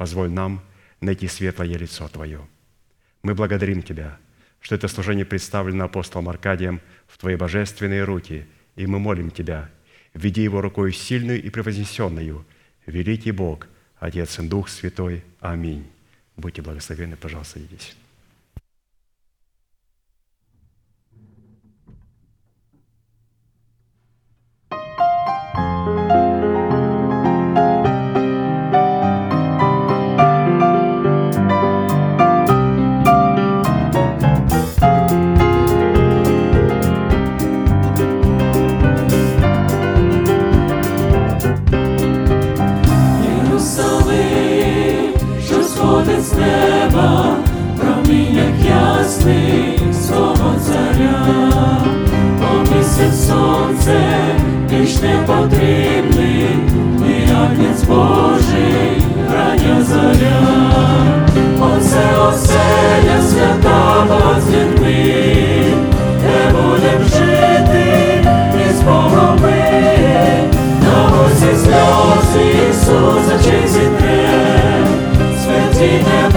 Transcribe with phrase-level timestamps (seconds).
[0.00, 0.62] позволь нам
[1.02, 2.40] найти светлое лицо Твое.
[3.22, 4.16] Мы благодарим Тебя,
[4.58, 9.68] что это служение представлено апостолом Аркадием в Твои божественные руки, и мы молим Тебя,
[10.14, 12.46] веди его рукой сильную и превознесенную,
[12.86, 13.66] великий Бог,
[13.98, 15.22] Отец и Дух Святой.
[15.38, 15.86] Аминь.
[16.34, 17.94] Будьте благословенны, пожалуйста, садитесь.
[54.90, 56.46] Більш не потрібний,
[57.08, 59.02] і агнець Божий,
[59.32, 60.40] рання заря,
[61.60, 65.14] оце оселя свята з людьми,
[66.22, 68.24] де будем жити
[68.70, 69.64] із Богом ми.
[70.84, 74.28] На усі сльози Ісуса чи зітре,
[75.42, 76.29] смерті не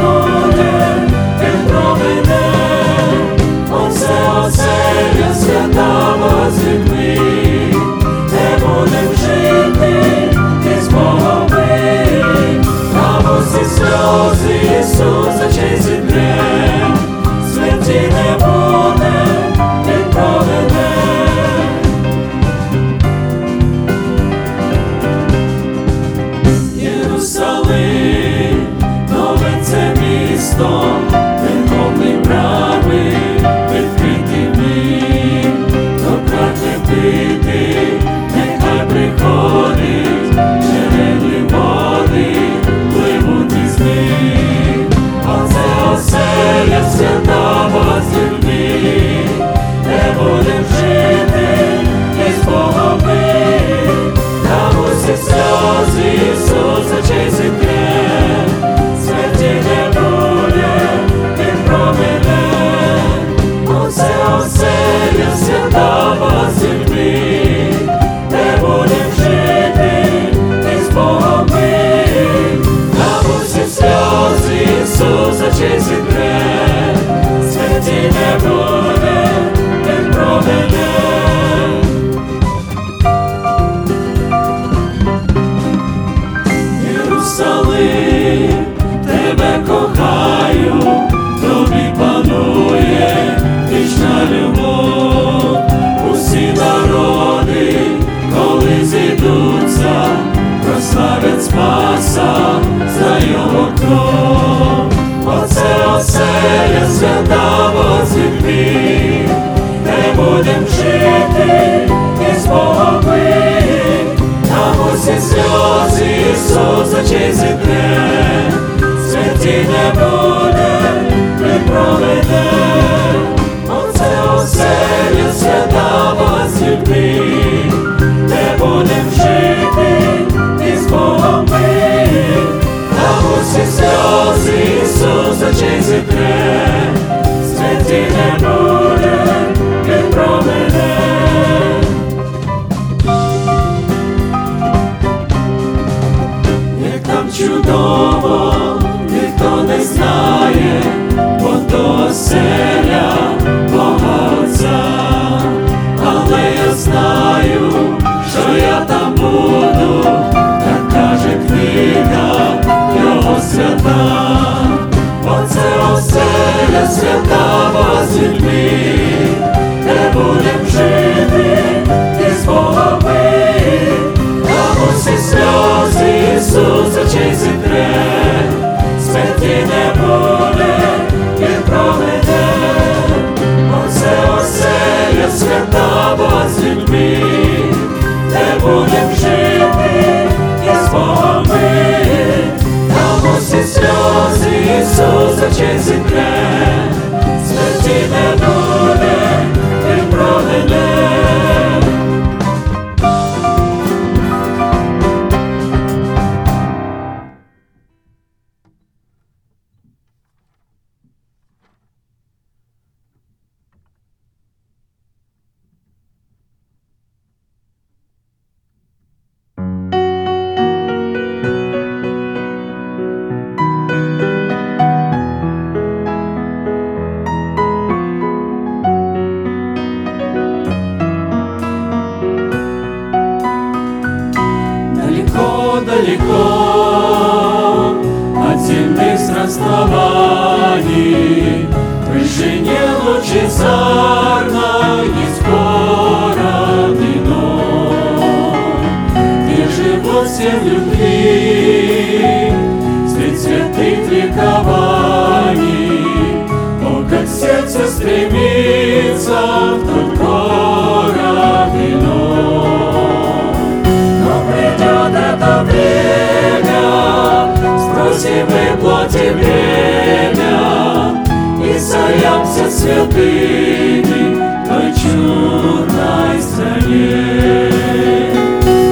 [272.83, 277.71] в той чудной стране.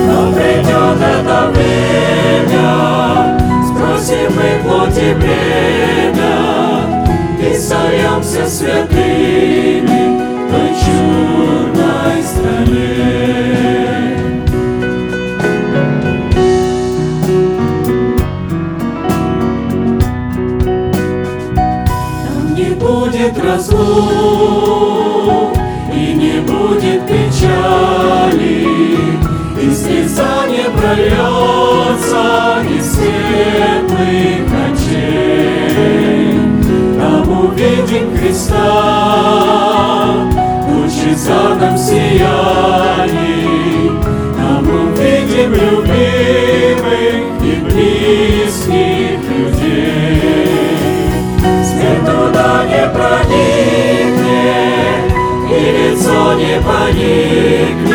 [0.07, 2.69] Но придет это время,
[3.67, 6.33] спросим мы плоти время,
[7.39, 9.00] и займемся святыми
[25.93, 28.67] и не будет печали,
[29.62, 32.25] и слеза не прольется
[32.69, 36.39] из светлых очей.
[36.98, 38.69] Там увидим Христа
[40.65, 43.12] в лучезарном сиянии,
[44.38, 46.81] там увидим любимых
[47.43, 49.91] и близких людей.
[51.63, 53.50] Свет туда не проникнет,
[56.01, 57.91] лицо не поникнет,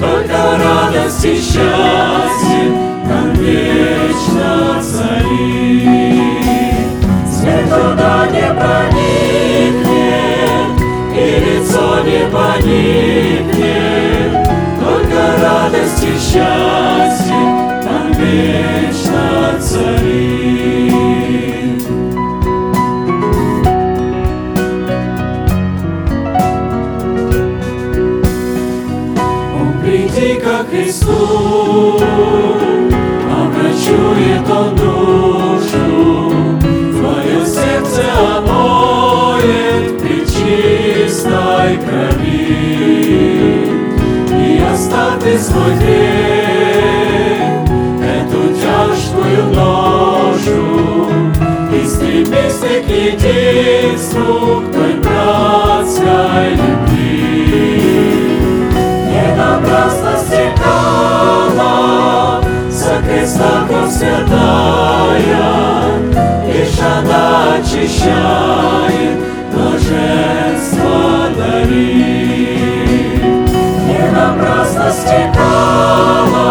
[0.00, 2.70] Только радость и счастье
[3.04, 6.28] нам вечно царит.
[7.30, 9.90] Свет туда не проникнет,
[11.14, 13.68] и лицо не поникнет,
[14.80, 17.40] Только радость и счастье
[17.84, 19.26] там вечно
[19.60, 20.37] царит.
[30.78, 31.96] Христу,
[33.26, 36.32] обращует Он душу,
[36.92, 38.02] Твое сердце
[38.36, 42.52] омоет при чистой крови.
[44.30, 47.48] И оставь ты свой грех,
[48.00, 50.62] эту тяжкую ношу,
[51.74, 56.87] И стремись ты к единству, к той братской любви.
[63.26, 65.42] За креста кровь святая,
[66.46, 69.18] Лишь она очищает,
[69.52, 73.22] блаженство дарит.
[73.86, 76.48] Не напрасно стекала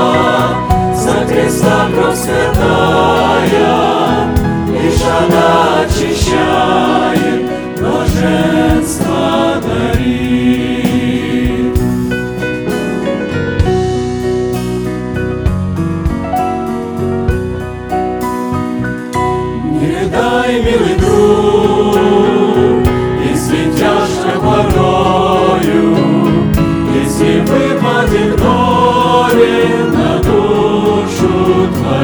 [0.93, 3.69] за креста кровь святая,
[4.69, 5.47] Лишь она
[5.81, 5.96] очищает,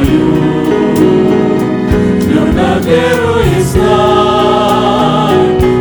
[0.04, 0.34] твою.
[2.20, 5.36] Твердо веруй и знай,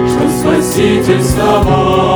[0.07, 2.12] что Спаситель с тобою,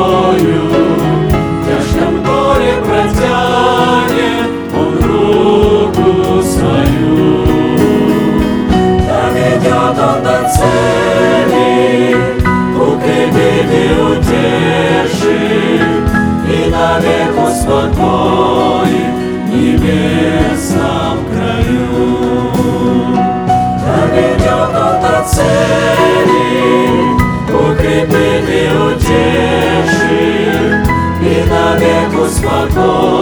[32.77, 33.16] for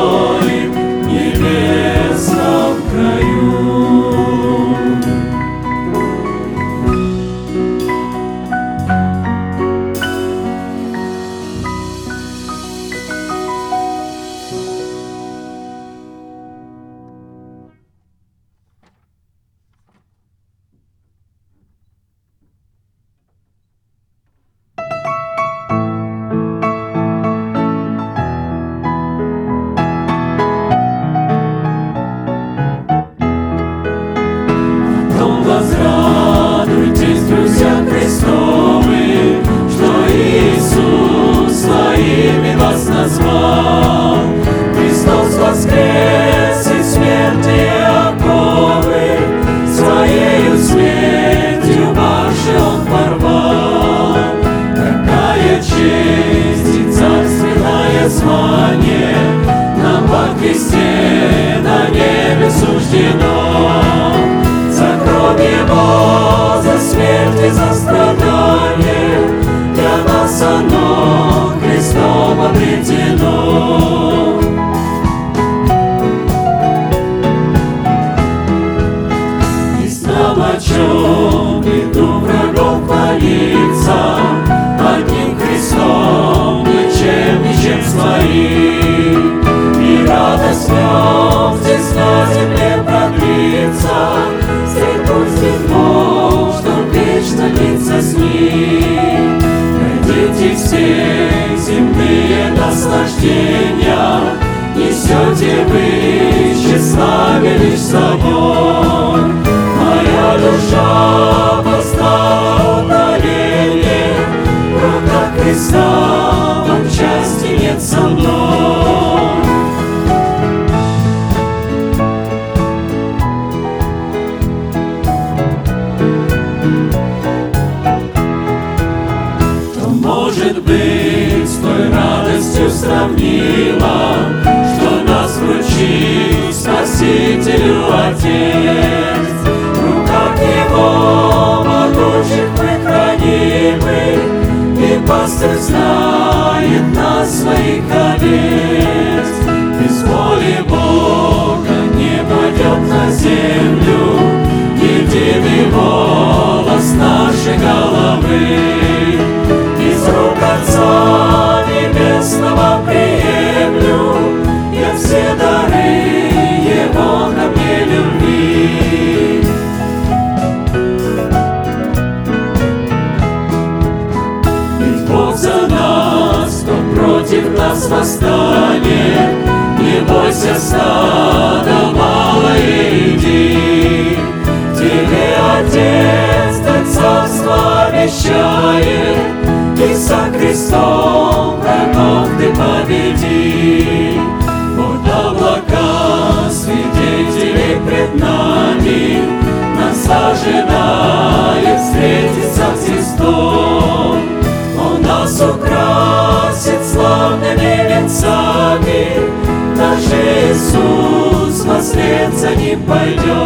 [212.87, 213.44] пойдет.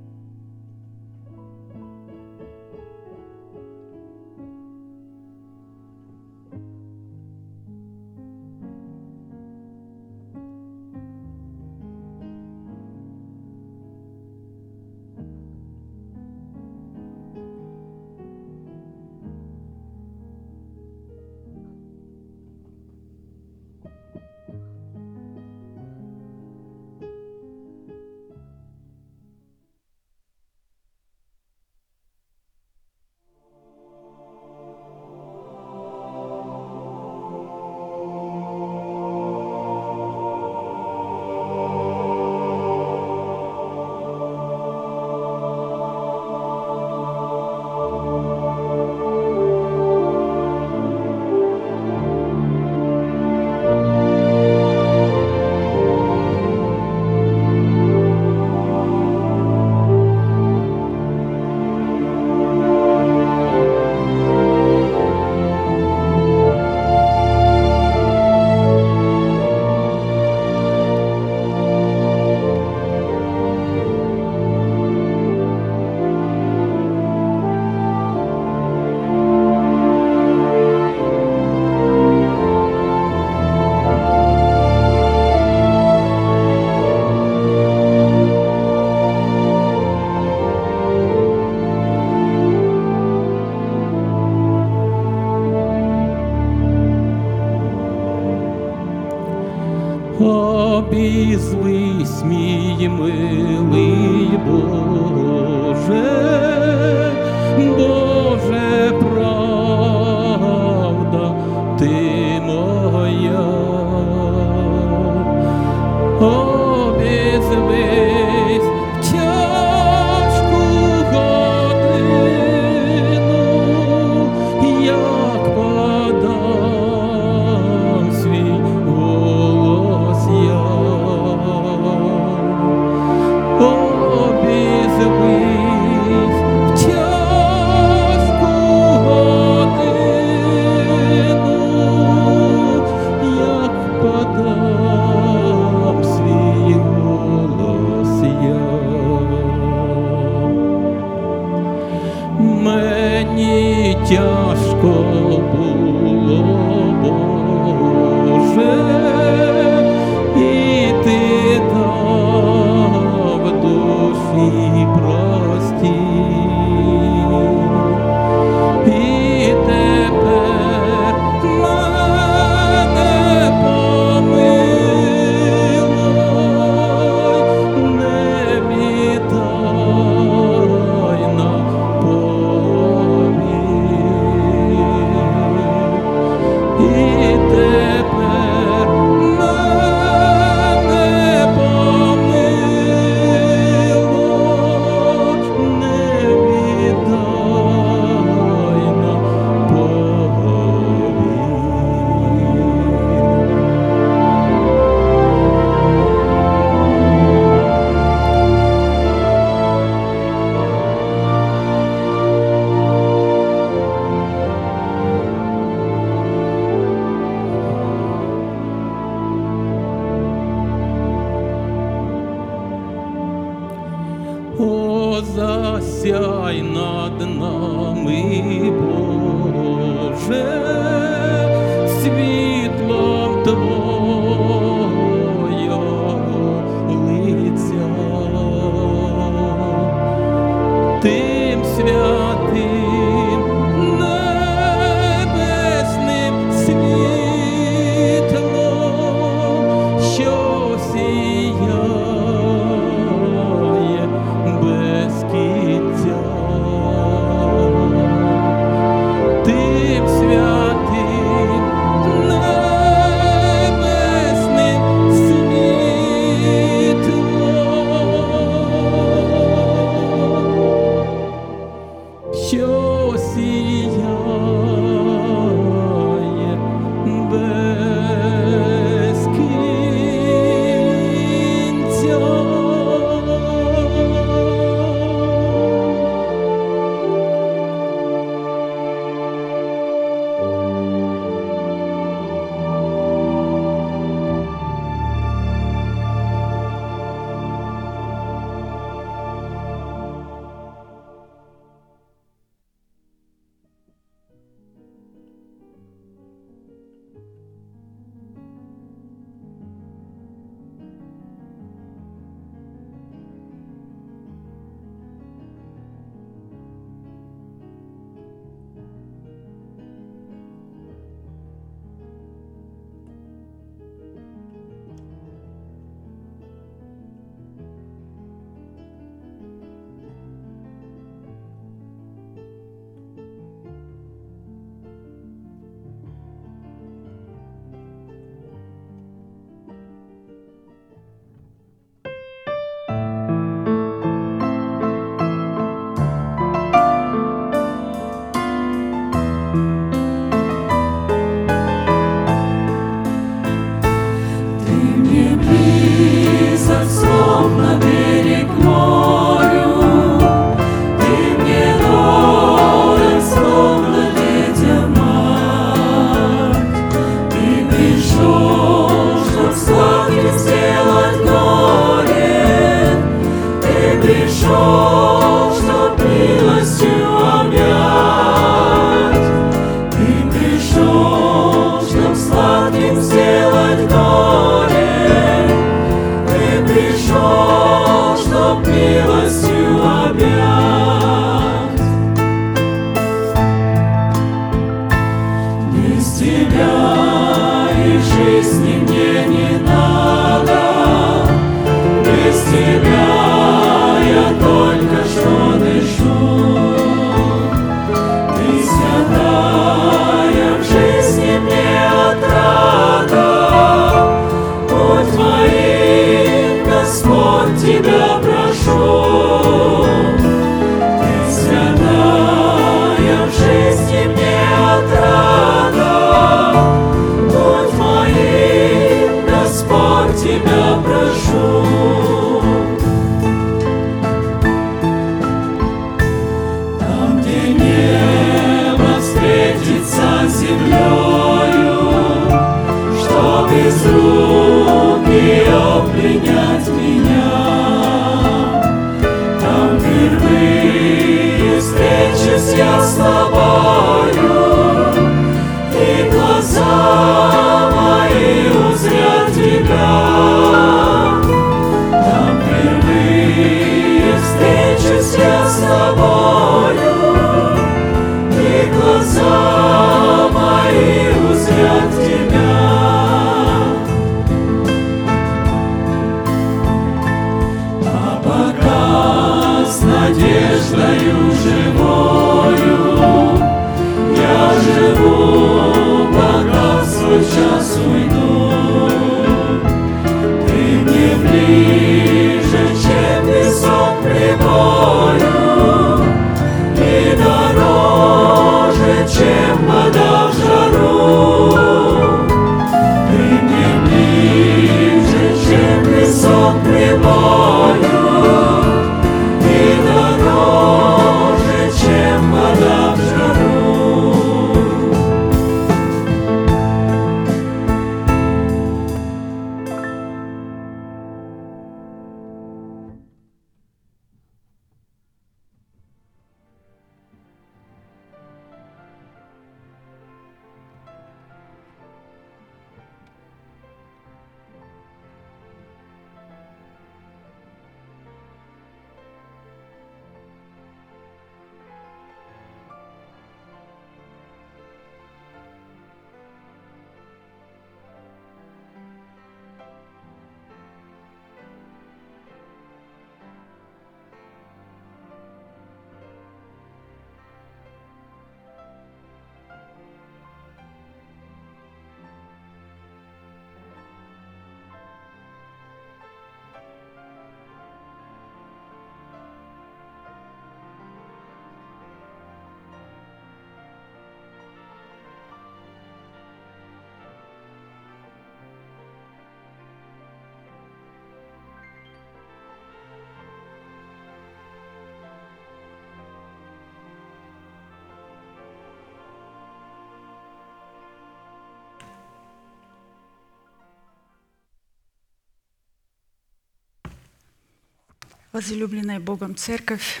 [598.38, 600.00] Возлюбленная Богом Церковь,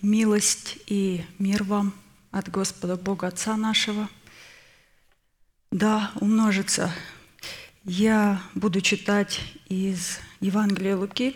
[0.00, 1.92] милость и мир вам
[2.30, 4.08] от Господа Бога Отца нашего.
[5.72, 6.94] Да, умножится.
[7.82, 11.34] Я буду читать из Евангелия Луки,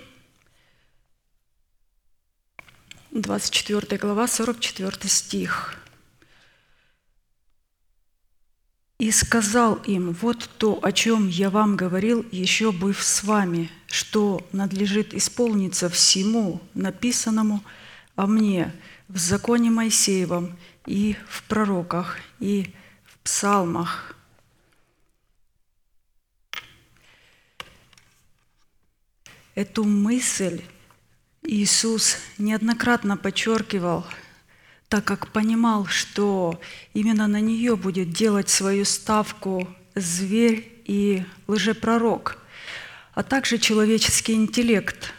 [3.11, 5.82] 24 глава, 44 стих.
[9.03, 14.47] И сказал им, вот то, о чем я вам говорил, еще быв с вами, что
[14.53, 17.65] надлежит исполниться всему написанному
[18.15, 18.73] о мне
[19.09, 22.73] в законе Моисеевом и в пророках и
[23.05, 24.15] в псалмах.
[29.57, 30.63] Эту мысль
[31.43, 34.07] Иисус неоднократно подчеркивал–
[34.93, 36.61] так как понимал, что
[36.93, 42.37] именно на нее будет делать свою ставку зверь и лжепророк,
[43.15, 45.15] а также человеческий интеллект.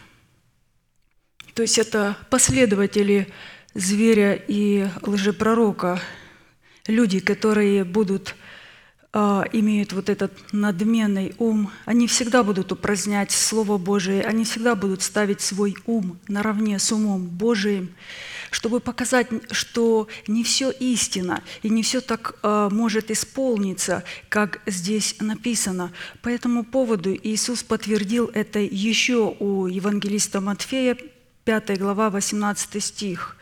[1.54, 3.26] То есть это последователи
[3.74, 6.00] зверя и лжепророка,
[6.86, 8.36] люди, которые будут
[9.12, 15.02] а, имеют вот этот надменный ум, они всегда будут упразднять Слово Божие, они всегда будут
[15.02, 17.92] ставить свой ум наравне с умом Божиим,
[18.54, 25.16] чтобы показать, что не все истина и не все так э, может исполниться, как здесь
[25.18, 25.90] написано.
[26.22, 30.96] По этому поводу Иисус подтвердил это еще у евангелиста Матфея,
[31.44, 33.36] 5 глава, 18 стих.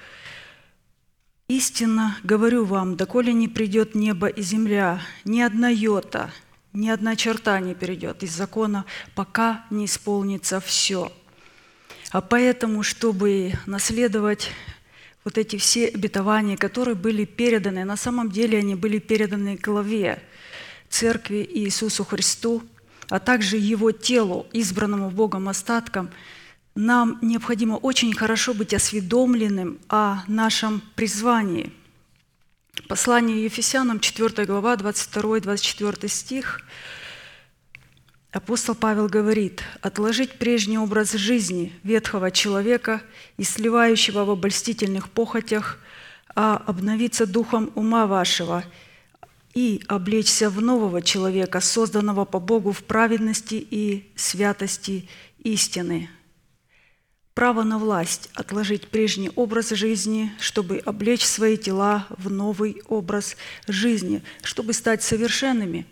[1.46, 6.30] «Истинно говорю вам, доколе не придет небо и земля, ни одна йота,
[6.72, 11.12] ни одна черта не перейдет из закона, пока не исполнится все».
[12.12, 14.50] А поэтому, чтобы наследовать
[15.24, 20.22] вот эти все обетования, которые были переданы, на самом деле они были переданы главе
[20.88, 22.62] Церкви Иисусу Христу,
[23.08, 26.10] а также Его телу, избранному Богом остаткам,
[26.74, 31.72] нам необходимо очень хорошо быть осведомленным о нашем призвании.
[32.88, 36.62] Послание Ефесянам, 4 глава, 22-24 стих–
[38.32, 43.02] Апостол Павел говорит, отложить прежний образ жизни ветхого человека
[43.36, 45.78] и сливающего в обольстительных похотях,
[46.34, 48.64] а обновиться духом ума вашего
[49.52, 55.10] и облечься в нового человека, созданного по Богу в праведности и святости
[55.40, 56.08] истины.
[57.34, 63.36] Право на власть– отложить прежний образ жизни, чтобы облечь свои тела в новый образ
[63.68, 65.86] жизни, чтобы стать совершенными,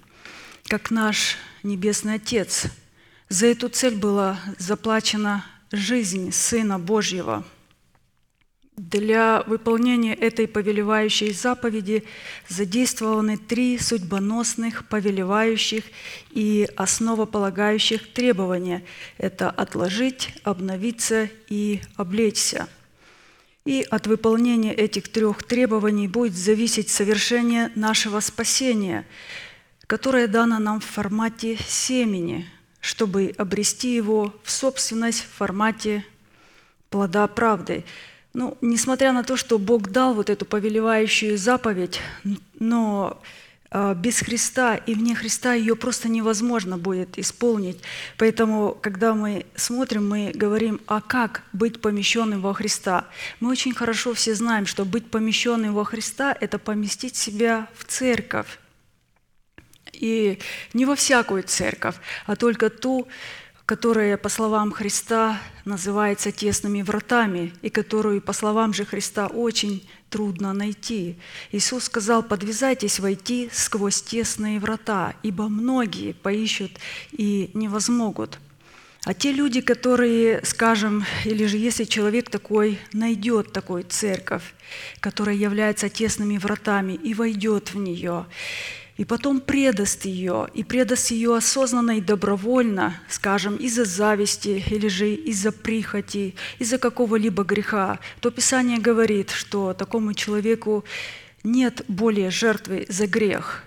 [0.69, 2.65] как наш Небесный Отец.
[3.29, 7.45] За эту цель была заплачена жизнь Сына Божьего.
[8.79, 12.05] Для выполнения этой повелевающей заповеди
[12.49, 15.85] задействованы три судьбоносных, повелевающих
[16.31, 18.83] и основополагающих требования.
[19.19, 22.69] Это отложить, обновиться и облечься.
[23.67, 29.07] И от выполнения этих трех требований будет зависеть совершение нашего спасения–
[29.91, 32.49] которое дано нам в формате семени,
[32.81, 36.07] чтобы обрести его в собственность в формате
[36.91, 37.85] плода правды.
[38.33, 42.01] Ну, несмотря на то, что Бог дал вот эту повелевающую заповедь,
[42.61, 43.21] но
[43.73, 47.81] а, без Христа и вне Христа ее просто невозможно будет исполнить.
[48.17, 53.09] Поэтому, когда мы смотрим, мы говорим, а как быть помещенным во Христа?
[53.41, 58.60] Мы очень хорошо все знаем, что быть помещенным во Христа– это поместить себя в церковь.
[60.01, 60.39] И
[60.73, 61.97] не во всякую церковь,
[62.27, 63.07] а только ту,
[63.67, 70.53] которая, по словам Христа, называется тесными вратами, и которую, по словам же Христа, очень трудно
[70.53, 71.17] найти.
[71.53, 76.73] Иисус сказал, подвязайтесь войти сквозь тесные врата, ибо многие поищут
[77.13, 78.39] и не возмогут.
[79.05, 84.43] А те люди, которые, скажем, или же если человек такой найдет такую церковь,
[85.01, 88.27] которая является тесными вратами и войдет в нее,
[89.01, 95.15] и потом предаст ее, и предаст ее осознанно и добровольно, скажем, из-за зависти или же
[95.15, 100.85] из-за прихоти, из-за какого-либо греха, то Писание говорит, что такому человеку
[101.45, 103.65] нет более жертвы за грех,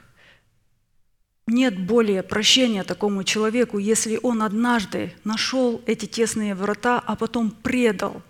[1.47, 8.21] нет более прощения такому человеку, если он однажды нашел эти тесные врата, а потом предал.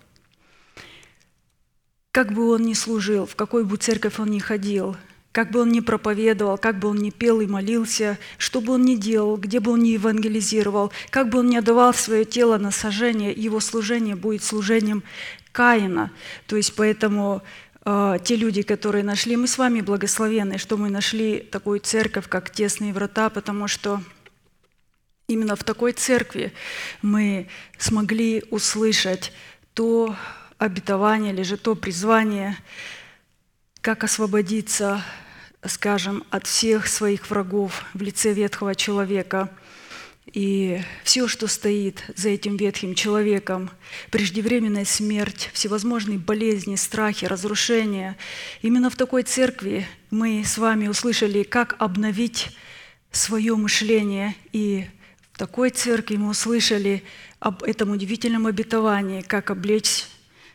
[2.12, 4.96] Как бы он ни служил, в какой бы церковь он ни ходил–
[5.34, 8.82] как бы он ни проповедовал, как бы он ни пел и молился, что бы он
[8.82, 12.70] ни делал, где бы он ни евангелизировал, как бы он ни отдавал свое тело на
[12.70, 15.02] сожжение, его служение будет служением
[15.50, 16.12] Каина.
[16.46, 17.42] То есть поэтому
[17.84, 22.50] э, те люди, которые нашли, мы с вами благословенны, что мы нашли такую церковь, как
[22.50, 24.00] «Тесные врата», потому что
[25.26, 26.52] именно в такой церкви
[27.02, 29.32] мы смогли услышать
[29.74, 30.14] то
[30.58, 32.56] обетование или же то призвание,
[33.80, 35.02] как освободиться,
[35.66, 39.50] скажем, от всех своих врагов в лице ветхого человека–
[40.32, 43.70] и все, что стоит за этим ветхим человеком,
[44.10, 48.16] преждевременная смерть, всевозможные болезни, страхи, разрушения,
[48.62, 52.56] именно в такой церкви мы с вами услышали, как обновить
[53.12, 54.34] свое мышление.
[54.52, 54.86] И
[55.32, 57.04] в такой церкви мы услышали
[57.38, 60.06] об этом удивительном обетовании, как облечь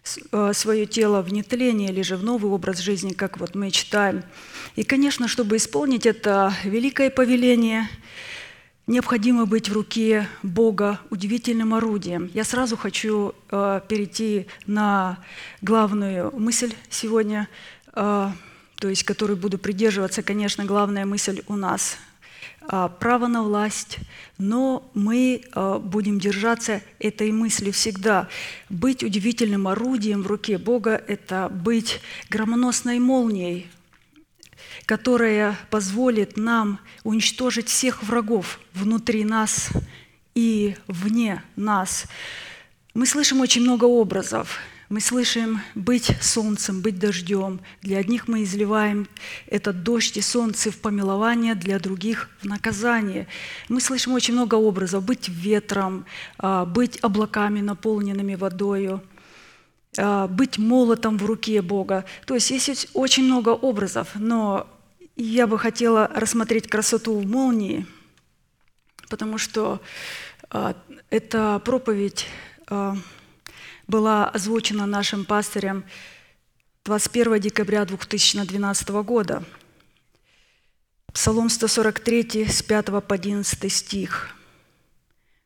[0.03, 4.23] свое тело в нетление или же в новый образ жизни, как вот мы читаем.
[4.75, 7.87] И, конечно, чтобы исполнить это великое повеление–
[8.89, 12.29] необходимо быть в руке Бога удивительным орудием.
[12.33, 15.19] Я сразу хочу э, перейти на
[15.61, 17.47] главную мысль сегодня,
[17.93, 18.31] э,
[18.79, 22.08] то есть которую буду придерживаться, конечно, главная мысль у нас э,
[22.99, 23.99] право на власть,
[24.37, 28.27] но мы э, будем держаться этой мысли всегда.
[28.69, 33.67] Быть удивительным орудием в руке Бога– это быть громоносной молнией
[34.85, 39.69] которая позволит нам уничтожить всех врагов внутри нас
[40.33, 42.05] и вне нас.
[42.93, 44.59] Мы слышим очень много образов.
[44.89, 47.61] Мы слышим быть солнцем, быть дождем.
[47.81, 49.07] Для одних мы изливаем
[49.45, 53.27] этот дождь и солнце в помилование, для других в наказание.
[53.69, 55.03] Мы слышим очень много образов.
[55.03, 56.05] Быть ветром,
[56.37, 59.01] а, быть облаками, наполненными водою–
[59.97, 62.05] а, быть молотом в руке Бога.
[62.25, 64.67] То есть есть очень много образов, но
[65.15, 67.85] я бы хотела рассмотреть красоту в молнии,
[69.09, 69.81] потому что
[70.49, 70.75] а,
[71.09, 72.27] эта проповедь
[73.89, 75.83] была озвучена нашим пастырем
[76.85, 79.43] 21 декабря 2012 года.
[81.11, 84.35] Псалом 143 с 5 по 11 стих.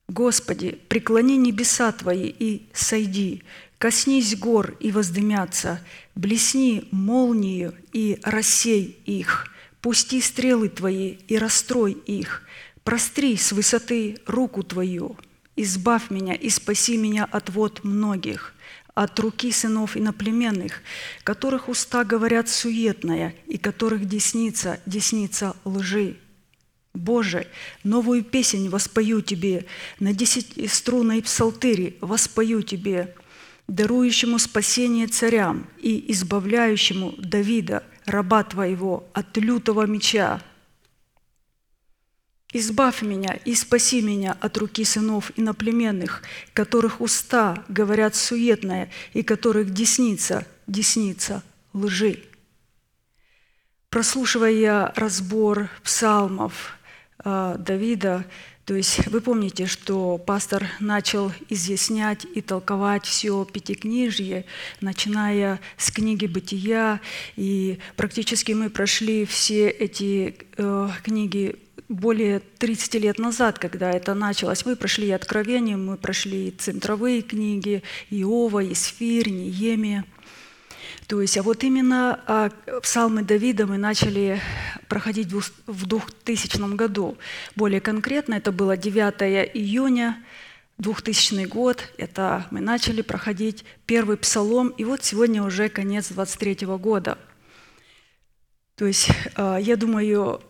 [0.09, 3.43] «Господи, преклони небеса Твои и сойди,
[3.77, 5.79] коснись гор и воздымятся,
[6.13, 9.47] блесни молнию и рассей их,
[9.79, 12.43] пусти стрелы Твои и расстрой их,
[12.83, 15.17] простри с высоты руку Твою,
[15.55, 18.53] избавь меня и спаси меня от вод многих,
[18.93, 20.81] от руки сынов иноплеменных,
[21.23, 26.17] которых уста говорят суетное и которых десница, десница лжи.
[26.93, 27.47] Боже,
[27.83, 29.65] новую песнь воспою Тебе,
[29.99, 33.15] на десятиструнной псалтыре воспою Тебе,
[33.67, 40.41] дарующему спасение царям и избавляющему Давида, раба Твоего, от лютого меча.
[42.53, 46.21] Избавь меня и спаси меня от руки сынов иноплеменных,
[46.53, 51.41] которых уста говорят суетное и которых десница, десница
[51.73, 52.23] лжи.
[53.89, 56.77] Прослушивая разбор псалмов
[57.25, 58.25] э, Давида,
[58.65, 64.45] то есть вы помните, что пастор начал изъяснять и толковать все Пятикнижье,
[64.79, 67.01] начиная с книги «Бытия»,
[67.35, 71.57] и практически мы прошли все эти э, книги
[71.93, 74.65] более 30 лет назад, когда это началось.
[74.65, 80.05] Мы прошли и Откровение, мы прошли и центровые книги, Иова, Исфирь, Неемия–
[81.07, 82.49] то есть, а вот именно а,
[82.81, 84.41] псалмы Давида мы начали
[84.87, 87.17] проходить в 2000 году.
[87.55, 90.23] Более конкретно, это было 9 июня
[90.77, 97.17] 2000 год, это мы начали проходить первый псалом, и вот сегодня уже конец 23 года.
[98.75, 100.41] То есть, а, я думаю,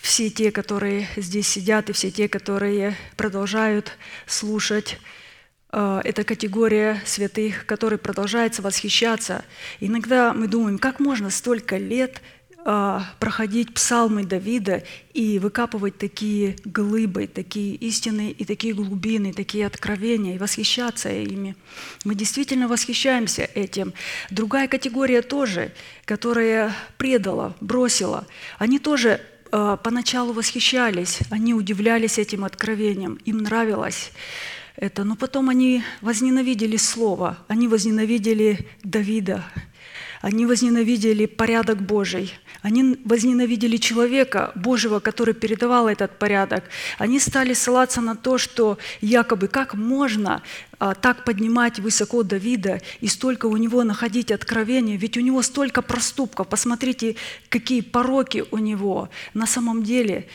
[0.00, 3.92] все те, которые здесь сидят, и все те, которые продолжают
[4.26, 4.98] слушать
[5.70, 9.44] Э, это категория святых, которые продолжается восхищаться.
[9.80, 12.22] Иногда мы думаем, как можно столько лет
[12.64, 14.82] э, проходить псалмы Давида
[15.12, 21.54] и выкапывать такие глыбы, такие истины и такие глубины, такие откровения, и восхищаться ими.
[22.04, 23.92] Мы действительно восхищаемся этим.
[24.30, 25.72] Другая категория тоже,
[26.04, 28.26] которая предала, бросила,
[28.58, 29.20] они тоже
[29.50, 34.12] поначалу восхищались, они удивлялись этим откровением, им нравилось
[34.76, 35.04] это.
[35.04, 39.44] Но потом они возненавидели Слово, они возненавидели Давида,
[40.20, 42.32] они возненавидели порядок Божий,
[42.62, 46.64] они возненавидели человека Божьего, который передавал этот порядок.
[46.98, 50.42] Они стали ссылаться на то, что якобы как можно
[50.78, 55.82] а, так поднимать высоко Давида и столько у него находить откровения, ведь у него столько
[55.82, 56.48] проступков.
[56.48, 57.16] Посмотрите,
[57.48, 59.08] какие пороки у него.
[59.34, 60.28] На самом деле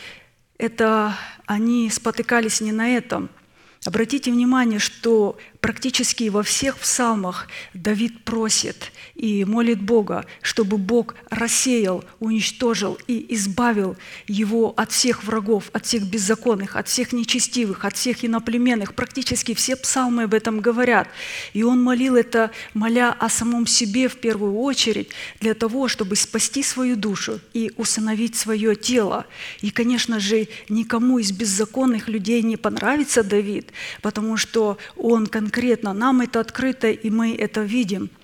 [0.57, 3.29] это они спотыкались не на этом–
[3.85, 12.03] Обратите внимание, что практически во всех псалмах Давид просит и молит Бога, чтобы Бог рассеял,
[12.19, 13.95] уничтожил и избавил
[14.27, 18.95] его от всех врагов, от всех беззаконных, от всех нечестивых, от всех иноплеменных.
[18.95, 21.07] Практически все псалмы об этом говорят.
[21.53, 25.09] И он молил это, моля о самом себе в первую очередь,
[25.39, 29.27] для того, чтобы спасти свою душу и усыновить свое тело.
[29.61, 36.21] И, конечно же, никому из беззаконных людей не понравится Давид, потому что он конкретно, нам
[36.21, 38.09] это открыто, и мы это видим–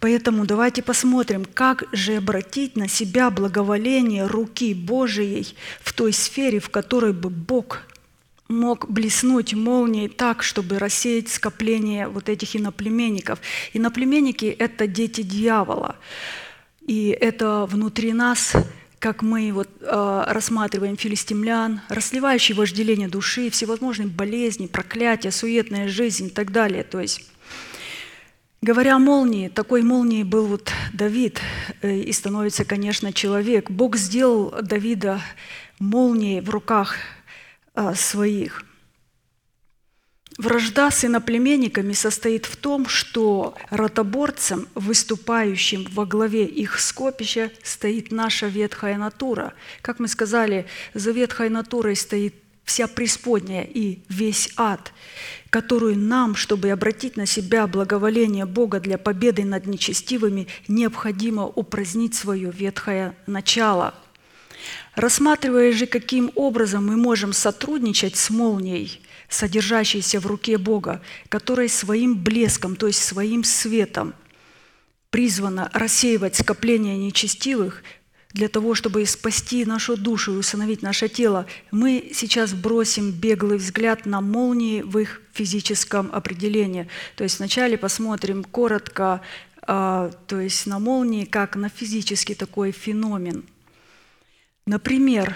[0.00, 6.70] Поэтому давайте посмотрим, как же обратить на себя благоволение руки Божией в той сфере, в
[6.70, 7.82] которой бы Бог
[8.48, 13.40] мог блеснуть молнией так, чтобы рассеять скопление вот этих иноплеменников.
[13.72, 15.96] Иноплеменники– это дети дьявола.
[16.86, 18.54] И это внутри нас
[18.98, 26.30] как мы вот, э, рассматриваем филистимлян, расливающие вожделение души, всевозможные болезни, проклятия, суетная жизнь и
[26.30, 26.82] так далее.
[26.82, 27.22] То есть
[28.60, 31.40] Говоря о молнии, такой молнией был вот Давид,
[31.80, 33.70] э, и становится, конечно, человек.
[33.70, 35.20] Бог сделал Давида
[35.78, 36.96] молнией в руках
[37.74, 38.64] э, своих.
[40.38, 48.46] Вражда с иноплеменниками состоит в том, что ротоборцем, выступающим во главе их скопища, стоит наша
[48.46, 49.54] ветхая натура.
[49.82, 52.34] Как мы сказали, за ветхой натурой стоит
[52.68, 54.92] вся преисподняя и весь ад,
[55.48, 62.52] которую нам, чтобы обратить на себя благоволение Бога для победы над нечестивыми, необходимо упразднить свое
[62.52, 63.94] ветхое начало.
[64.94, 69.00] Рассматривая же, каким образом мы можем сотрудничать с молнией,
[69.30, 71.00] содержащейся в руке Бога,
[71.30, 74.12] которая своим блеском, то есть своим светом,
[75.08, 77.82] призвана рассеивать скопление нечестивых,
[78.32, 84.04] для того, чтобы спасти нашу душу и усыновить наше тело, мы сейчас бросим беглый взгляд
[84.04, 86.88] на молнии в их физическом определении.
[87.16, 89.22] То есть вначале посмотрим коротко,
[89.62, 93.44] а, то есть на молнии, как на физический такой феномен.
[94.66, 95.34] Например,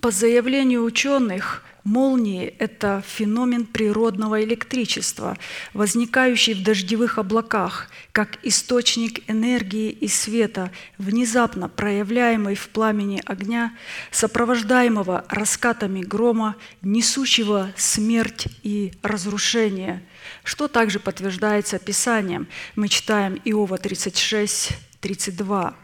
[0.00, 5.36] по заявлению ученых, Молнии– это феномен природного электричества,
[5.74, 13.76] возникающий в дождевых облаках, как источник энергии и света, внезапно проявляемый в пламени огня,
[14.10, 20.02] сопровождаемого раскатами грома, несущего смерть и разрушение,
[20.42, 22.48] что также подтверждается Писанием.
[22.76, 24.70] Мы читаем Иова 36,
[25.00, 25.83] 32.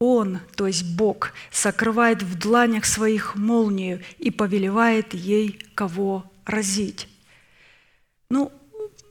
[0.00, 7.06] Он, то есть Бог, сокрывает в дланях своих молнию и повелевает ей кого разить.
[8.30, 8.50] Ну,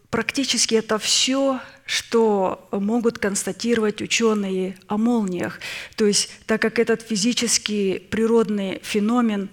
[0.10, 5.60] практически это все, что могут констатировать ученые о молниях.
[5.96, 9.50] То есть, так как этот физический природный феномен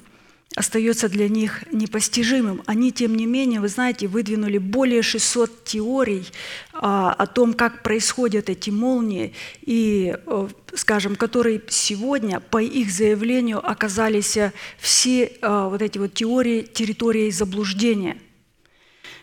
[0.56, 2.62] остается для них непостижимым.
[2.66, 6.26] Они, тем не менее, вы знаете, выдвинули более 600 теорий
[6.72, 13.58] а, о том, как происходят эти молнии, и, э, скажем, которые сегодня, по их заявлению,
[13.64, 14.38] оказались
[14.78, 18.16] все э, вот эти вот теории территорией заблуждения–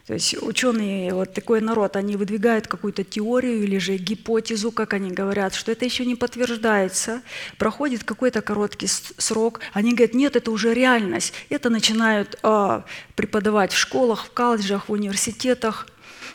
[0.06, 5.10] то есть ученые, вот такой народ, они выдвигают какую-то теорию или же гипотезу, как они
[5.10, 7.22] говорят, что это еще не подтверждается,
[7.58, 11.34] проходит какой-то короткий срок, они говорят, нет, это уже реальность.
[11.48, 12.82] Это начинают э,
[13.16, 15.88] преподавать в школах, в колледжах, в университетах,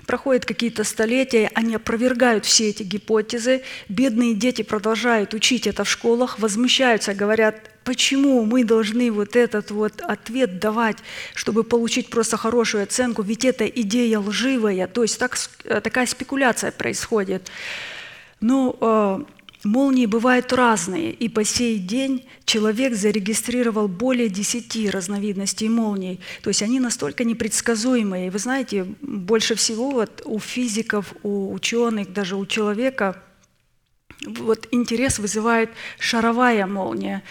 [0.06, 6.38] проходят какие-то столетия, они опровергают все эти гипотезы, бедные дети продолжают учить это в школах,
[6.38, 10.98] возмущаются, говорят, почему мы должны вот этот вот ответ давать,
[11.34, 15.38] чтобы получить просто хорошую оценку, ведь это идея лживая, то есть так,
[15.82, 17.50] такая спекуляция происходит.
[18.40, 19.24] Но э,
[19.64, 26.20] Молнии бывают разные, и по сей день человек зарегистрировал более 10 разновидностей молний.
[26.42, 28.30] То есть они настолько непредсказуемые.
[28.30, 33.22] Вы знаете, больше всего вот у физиков, у ученых, даже у человека
[34.26, 37.22] вот интерес вызывает шаровая молния.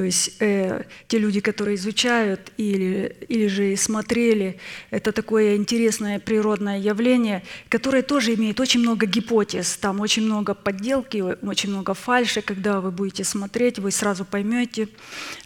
[0.00, 4.58] То есть э, те люди, которые изучают или, или же смотрели,
[4.90, 11.18] это такое интересное природное явление, которое тоже имеет очень много гипотез, там очень много подделки,
[11.20, 14.88] очень много фальши, когда вы будете смотреть, вы сразу поймете.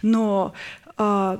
[0.01, 0.53] Но
[0.97, 1.37] э,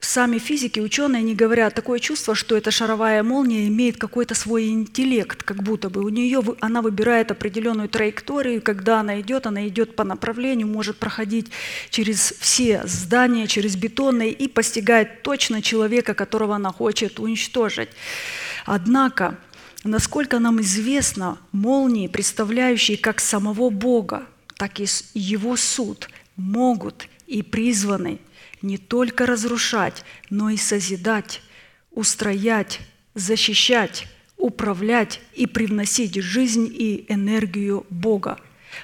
[0.00, 5.42] сами физики, ученые, они говорят, такое чувство, что эта шаровая молния имеет какой-то свой интеллект,
[5.42, 10.04] как будто бы у нее она выбирает определенную траекторию, когда она идет, она идет по
[10.04, 11.50] направлению, может проходить
[11.90, 17.88] через все здания, через бетонные и постигает точно человека, которого она хочет уничтожить.
[18.64, 19.38] Однако,
[19.82, 24.26] насколько нам известно, молнии, представляющие как самого Бога,
[24.56, 28.20] так и Его суд, могут и призваны
[28.66, 31.42] не только разрушать, но и созидать,
[31.92, 32.80] устроять,
[33.14, 34.06] защищать,
[34.36, 38.38] управлять и привносить жизнь и энергию Бога.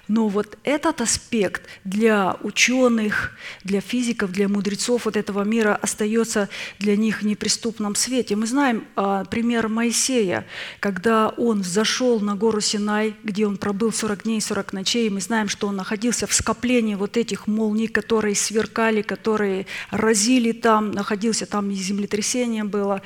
[0.09, 3.33] Но вот этот аспект для ученых,
[3.65, 8.37] для физиков, для мудрецов вот этого мира остается для них в неприступном свете.
[8.37, 10.47] Мы знаем а, пример Моисея,
[10.81, 15.11] когда он взошел на гору Синай, где он пробыл 40 дней и 40 ночей.
[15.11, 20.91] Мы знаем, что он находился в скоплении вот этих молний, которые сверкали, которые разили там,
[20.93, 23.03] находился там и землетрясение было.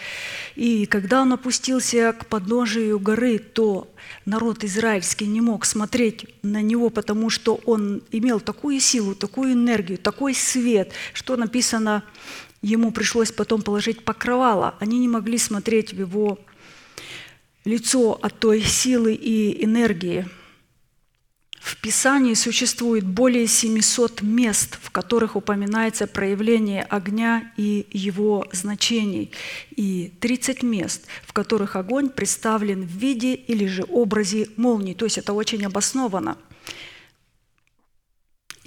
[0.54, 3.88] И когда он опустился к подножию горы, то
[4.24, 9.98] народ израильский не мог смотреть на него, потому что он имел такую силу, такую энергию,
[9.98, 12.02] такой свет, что написано,
[12.62, 14.74] ему пришлось потом положить покрывало.
[14.80, 16.38] Они не могли смотреть в его
[17.64, 20.26] лицо от той силы и энергии.
[21.66, 29.32] В Писании существует более 700 мест, в которых упоминается проявление огня и его значений,
[29.74, 34.94] и 30 мест, в которых огонь представлен в виде или же образе молнии.
[34.94, 36.38] То есть это очень обосновано.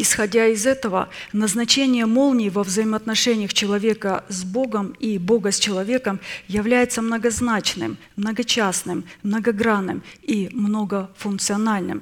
[0.02, 7.02] Исходя из этого, назначение молнии во взаимоотношениях человека с Богом и Бога с человеком является
[7.02, 12.02] многозначным, многочастным, многогранным и многофункциональным.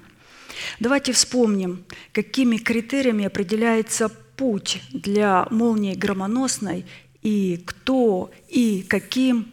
[0.80, 1.84] Давайте вспомним,
[2.14, 6.86] какими критериями определяется путь для молнии громоносной
[7.24, 9.52] и кто и каким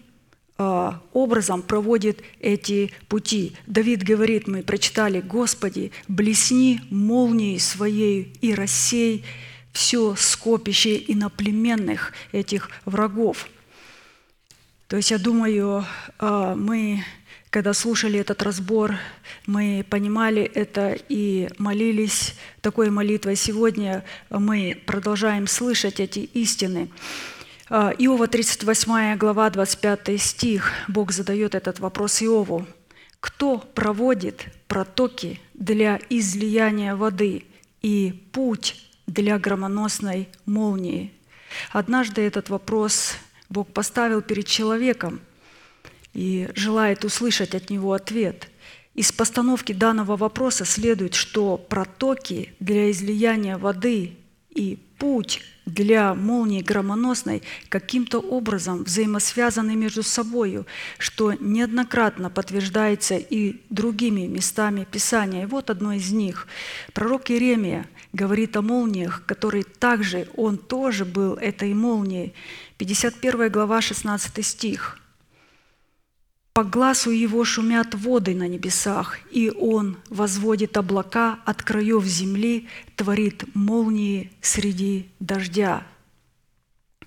[0.56, 3.56] образом проводит эти пути.
[3.66, 9.24] Давид говорит, мы прочитали, «Господи, блесни молнией своей и рассей
[9.72, 13.48] все скопище иноплеменных этих врагов».
[14.86, 15.84] То есть, я думаю,
[16.20, 17.02] а, мы,
[17.50, 18.94] когда слушали этот разбор,
[19.46, 23.34] мы понимали это и молились такой молитвой.
[23.34, 26.90] Сегодня мы продолжаем слышать эти истины.
[27.70, 30.70] А, Иова 38 глава 25 стих.
[30.86, 32.66] Бог задает этот вопрос Иову.
[33.20, 37.46] Кто проводит протоки для излияния воды
[37.80, 41.10] и путь для громоносной молнии?
[41.70, 43.14] Однажды этот вопрос
[43.48, 45.22] Бог поставил перед человеком
[46.12, 48.50] и желает услышать от него ответ.
[48.94, 54.18] Из постановки данного вопроса следует, что протоки для излияния воды
[54.50, 60.64] и путь для молнии громоносной каким-то образом взаимосвязаны между собой,
[60.98, 65.44] что неоднократно подтверждается и другими местами Писания.
[65.44, 66.46] И вот одно из них.
[66.92, 72.34] Пророк Иеремия говорит о молниях, которые также, он тоже был этой молнией.
[72.78, 74.98] 51 глава, 16 стих–
[76.54, 83.44] по глазу его шумят воды на небесах, и он возводит облака от краев земли, творит
[83.54, 85.84] молнии среди дождя.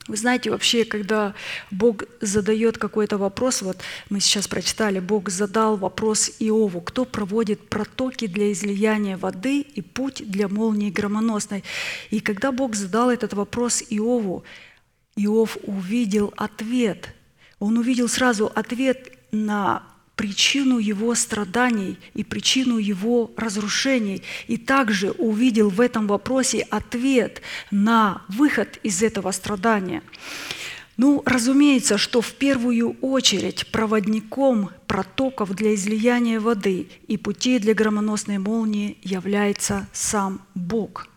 [0.09, 1.33] Вы знаете, вообще, когда
[1.71, 3.77] Бог задает какой-то вопрос, вот
[4.09, 10.29] мы сейчас прочитали, Бог задал вопрос Иову, кто проводит протоки для излияния воды и путь
[10.29, 11.63] для молнии громоносной.
[12.09, 14.43] И когда Бог задал этот вопрос Иову,
[15.15, 17.13] Иов увидел ответ.
[17.59, 19.83] Он увидел сразу ответ на
[20.17, 28.23] причину его страданий и причину его разрушений, и также увидел в этом вопросе ответ на
[28.27, 30.01] выход из этого страдания.
[30.97, 38.39] Ну, разумеется, что в первую очередь проводником протоков для излияния воды и путей для громоносной
[38.39, 41.07] молнии является сам Бог–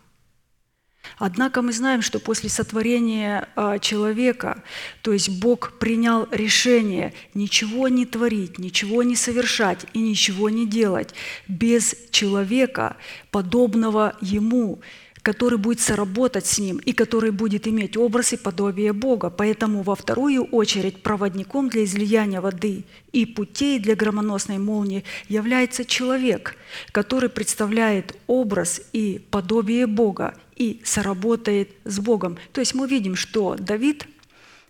[1.17, 4.63] Однако мы знаем, что после сотворения а, человека,
[5.01, 11.13] то есть Бог принял решение ничего не творить, ничего не совершать и ничего не делать
[11.47, 12.97] без человека,
[13.31, 14.81] подобного ему,
[15.23, 19.29] который будет соработать с ним и который будет иметь образ и подобие Бога.
[19.29, 26.55] Поэтому во вторую очередь проводником для излияния воды и путей для громоносной молнии является человек,
[26.91, 32.37] который представляет образ и подобие Бога и соработает с Богом.
[32.51, 34.07] То есть мы видим, что Давид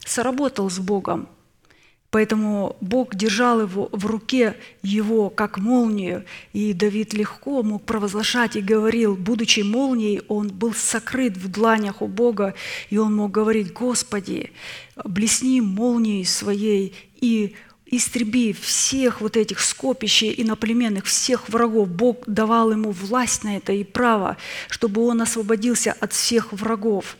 [0.05, 1.29] соработал с Богом,
[2.11, 8.61] Поэтому Бог держал его в руке его как молнию, и Давид легко мог провозглашать и
[8.61, 12.53] говорил, будучи молнией, он был сокрыт в дланях у Бога,
[12.89, 14.51] и он мог говорить, «Господи,
[15.05, 17.55] блесни молнией своей и
[17.85, 21.89] истреби всех вот этих скопищей иноплеменных, всех врагов.
[21.89, 24.37] Бог давал ему власть на это и право,
[24.69, 27.17] чтобы он освободился от всех врагов.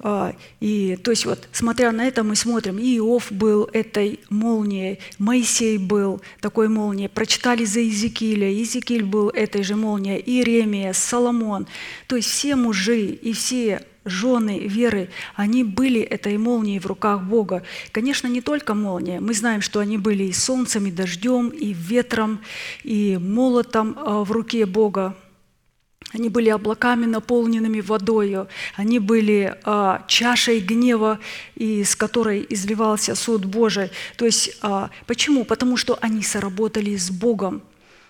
[0.00, 5.78] А, И то есть вот, смотря на это, мы смотрим, Иов был этой молнией, Моисей
[5.78, 11.66] был такой молнией, прочитали за Иезекииля, Иезекииль был этой же молнией, Иеремия, Соломон.
[12.06, 17.62] То есть все мужи и все жены веры, они были этой молнией в руках Бога.
[17.92, 19.20] Конечно, не только молния.
[19.20, 22.40] Мы знаем, что они были и солнцем, и дождем, и ветром,
[22.84, 25.16] и молотом а, в руке Бога.
[26.12, 28.48] Они были облаками, наполненными водою.
[28.76, 31.18] Они были а, чашей гнева,
[31.54, 33.90] из которой изливался суд Божий.
[34.16, 35.44] То есть а, почему?
[35.44, 37.62] Потому что они соработали с Богом.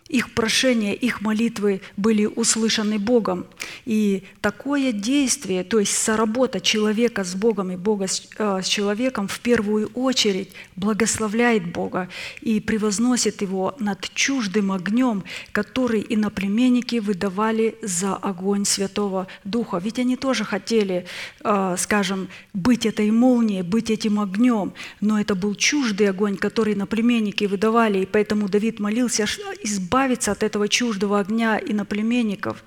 [0.08, 3.46] Их прошения, их молитвы были услышаны Богом.
[3.84, 9.28] И такое действие, то есть соработа человека с Богом и Бога с, э, с человеком
[9.28, 12.08] в первую очередь благословляет Бога
[12.40, 19.78] и превозносит Его над чуждым огнем, который иноплеменники выдавали за огонь Святого Духа.
[19.78, 21.04] Ведь они тоже хотели,
[21.44, 27.44] э, скажем, быть этой молнией, быть этим огнем, но это был чуждый огонь, который иноплеменники
[27.44, 29.42] выдавали, и поэтому Давид молился ш-
[29.98, 32.62] избавиться от этого чуждого огня иноплеменников,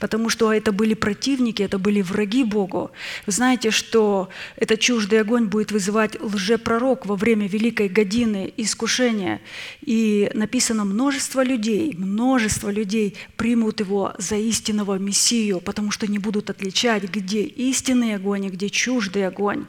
[0.00, 2.90] потому что это были противники, это были враги Богу.
[3.26, 9.40] Вы знаете, что этот чуждый огонь будет вызывать лжепророк во время великой годины искушения.
[9.82, 16.50] И написано, множество людей, множество людей примут его за истинного Мессию, потому что не будут
[16.50, 19.66] отличать, где истинный огонь и где чуждый огонь.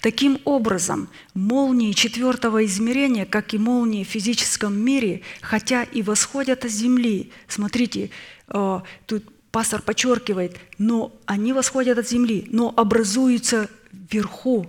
[0.00, 6.70] Таким образом, молнии четвертого измерения, как и молнии в физическом мире, хотя и восходят от
[6.70, 8.10] земли, смотрите,
[8.48, 14.66] э, тут пастор подчеркивает, но они восходят от земли, но образуются вверху.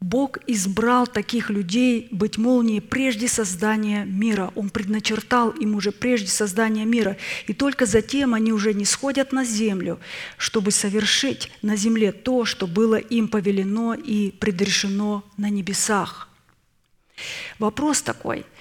[0.00, 4.52] Бог избрал таких людей быть молнией прежде создания мира.
[4.54, 7.16] Он предначертал им уже прежде создания мира.
[7.46, 9.98] И только затем они уже не сходят на землю,
[10.36, 16.28] чтобы совершить на земле то, что было им повелено и предрешено на небесах.
[17.58, 18.44] Вопрос такой–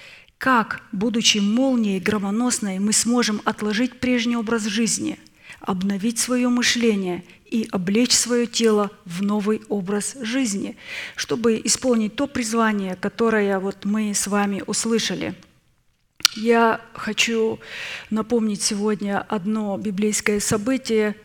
[0.44, 5.18] как, будучи молнией громоносной, мы сможем отложить прежний образ жизни,
[5.64, 10.76] обновить свое мышление и облечь свое тело в новый образ жизни,
[11.16, 15.36] чтобы исполнить то призвание, которое вот мы с вами услышали.
[16.36, 17.59] Я хочу
[18.09, 21.16] напомнить сегодня одно библейское событие,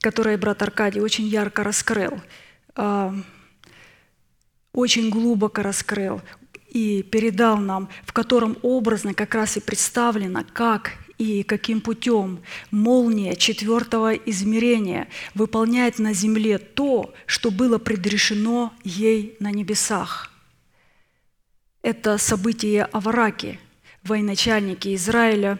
[0.00, 2.20] которое брат Аркадий очень ярко раскрыл,
[2.76, 3.14] а,
[4.72, 6.22] очень глубоко раскрыл
[6.70, 12.40] и передал нам, в котором образно как раз и представлено, как и каким путем
[12.70, 20.32] молния четвертого измерения выполняет на земле то, что было предрешено ей на небесах.
[21.82, 23.60] Это событие Авараки,
[24.02, 25.58] военачальники Израиля,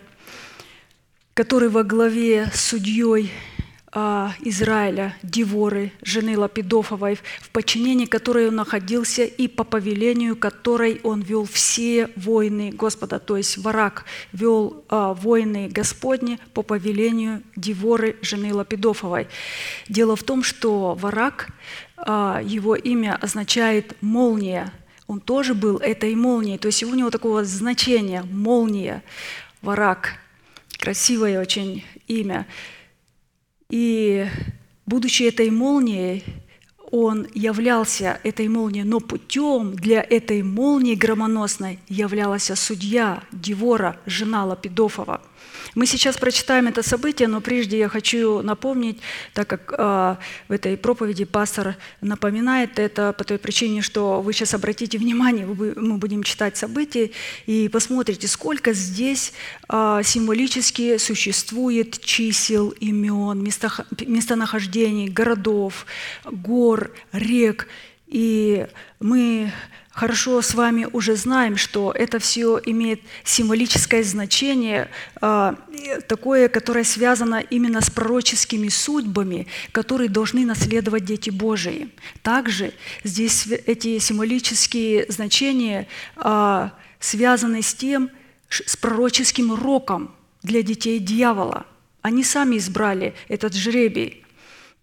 [1.35, 3.31] который во главе с судьей
[4.41, 11.45] Израиля, Диворы, жены Лапидофовой, в подчинении которой он находился и по повелению которой он вел
[11.45, 19.29] все войны Господа, то есть Варак вел а, войны Господни по повелению Диворы, жены Лапидофовой.
[19.89, 21.51] Дело в том, что Варак,
[21.97, 24.73] а, его имя означает «молния»,
[25.07, 29.05] он тоже был этой молнией, то есть у него такого значения– молния,
[29.63, 30.15] Варак,
[30.81, 32.47] красивое очень имя–
[33.75, 34.29] и
[34.87, 36.23] будучи этой молнией,
[36.93, 45.21] он являлся этой молнией, но путем для этой молнии громоносной являлась судья Девора, жена Лапидофова–
[45.75, 48.99] мы сейчас прочитаем это событие, но прежде я хочу напомнить,
[49.33, 50.17] так как э,
[50.49, 55.97] в этой проповеди пастор напоминает это по той причине, что вы сейчас обратите внимание, мы
[55.99, 57.11] будем читать события
[57.47, 59.33] и посмотрите, сколько здесь
[59.69, 65.87] э, символически существует чисел, имен, место, местонахождений, городов,
[66.25, 67.69] гор, рек.
[68.07, 68.67] И
[69.01, 69.53] мы
[69.95, 74.91] хорошо с вами уже знаем, что это все имеет символическое значение,
[75.21, 75.57] а,
[76.09, 81.89] такое, которое связано именно с пророческими судьбами, которые должны наследовать дети Божии.
[82.23, 82.75] Также
[83.05, 85.87] здесь эти символические значения
[86.17, 88.11] а, связаны с тем,
[88.49, 91.67] с пророческим роком для детей дьявола.
[92.03, 94.21] Они сами избрали этот жребий–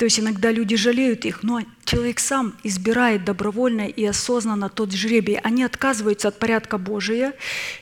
[0.02, 5.38] то есть иногда люди жалеют их, но человек сам избирает добровольно и осознанно тот жребий.
[5.38, 7.36] Они отказываются от порядка Божия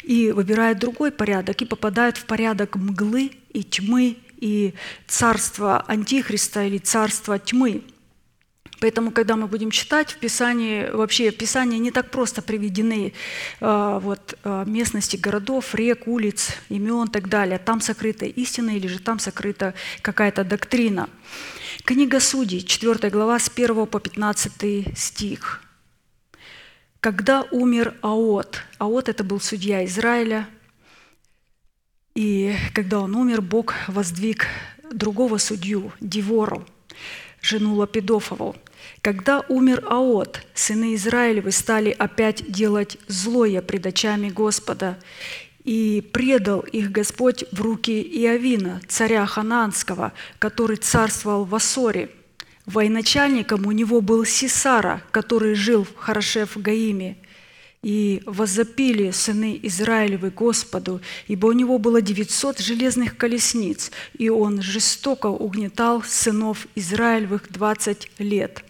[0.04, 4.74] и выбирают другой порядок, и попадают в порядок мглы и тьмы, и
[5.08, 7.84] царства Антихриста или царства тьмы.
[8.82, 13.14] Поэтому, когда мы будем читать в Писании, вообще в Писании не так просто приведены
[13.62, 17.60] э, вот, э, местности городов, рек, улиц, имен и так далее.
[17.60, 21.08] Там сокрыта истина или же там сокрыта какая-то доктрина.
[21.90, 25.64] Книга Судей, 4 глава, с 1 по 15 стих.
[27.00, 30.48] Когда умер Аот, Аот это был судья Израиля,
[32.14, 34.46] и когда он умер, Бог воздвиг
[34.92, 36.64] другого судью, Дивору,
[37.42, 38.56] жену Лапидофову.
[39.02, 45.00] Когда умер Аот, сыны Израилевы стали опять делать злое пред очами Господа,
[45.64, 52.10] и предал их Господь в руки Иовина, царя Ханаанского, который царствовал в Ассоре.
[52.66, 57.18] Военачальником у него был Сисара, который жил в Харашев-Гаиме.
[57.82, 65.28] И возопили сыны Израилевы Господу, ибо у него было 900 железных колесниц, и он жестоко
[65.28, 68.64] угнетал сынов Израилевых 20 лет.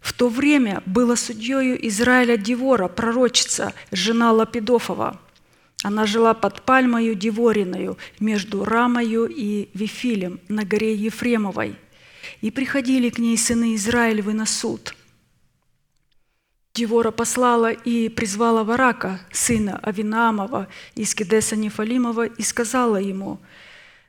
[0.00, 5.20] В то время была судьею Израиля Девора, пророчица, жена Лапидофова.
[5.84, 11.76] Она жила под пальмою Девориною между Рамою и Вифилем на горе Ефремовой.
[12.40, 14.94] И приходили к ней сыны Израилевы на суд.
[16.72, 23.38] Девора послала и призвала Варака, сына Авинаамова из Кедеса Нефалимова, и сказала ему,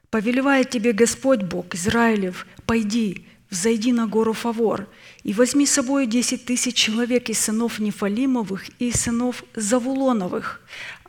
[0.09, 4.87] «Повелевает тебе Господь Бог Израилев, пойди, взойди на гору Фавор,
[5.23, 10.61] и возьми с собой десять тысяч человек из сынов Нефалимовых и сынов Завулоновых,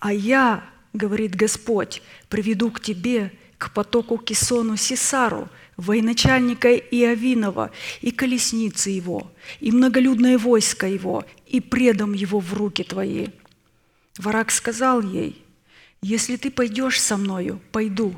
[0.07, 8.91] а я, говорит Господь, приведу к тебе, к потоку Кисону Сисару, военачальника Иовинова, и колесницы
[8.91, 13.31] его, и многолюдное войско его, и предам его в руки твои».
[14.17, 15.45] Варак сказал ей,
[16.03, 18.15] «Если ты пойдешь со мною, пойду,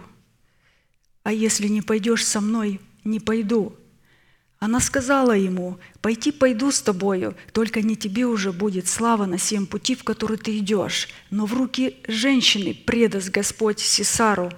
[1.22, 3.74] а если не пойдешь со мной, не пойду».
[4.60, 9.66] Она сказала ему, «Пойти пойду с тобою, только не тебе уже будет слава на всем
[9.66, 14.50] пути, в который ты идешь, но в руки женщины предаст Господь Сесару».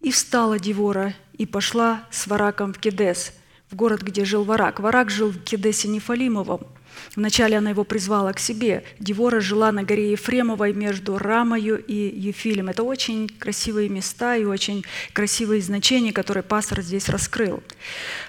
[0.00, 3.32] И встала Девора и пошла с Вараком в Кедес,
[3.70, 4.78] в город, где жил Варак.
[4.78, 6.60] Варак жил в Кедесе Нефалимовом.
[7.16, 8.84] Вначале она его призвала к себе.
[8.98, 12.68] Девора жила на горе Ефремовой между Рамою и Ефилем.
[12.68, 17.62] Это очень красивые места и очень красивые значения, которые пастор здесь раскрыл.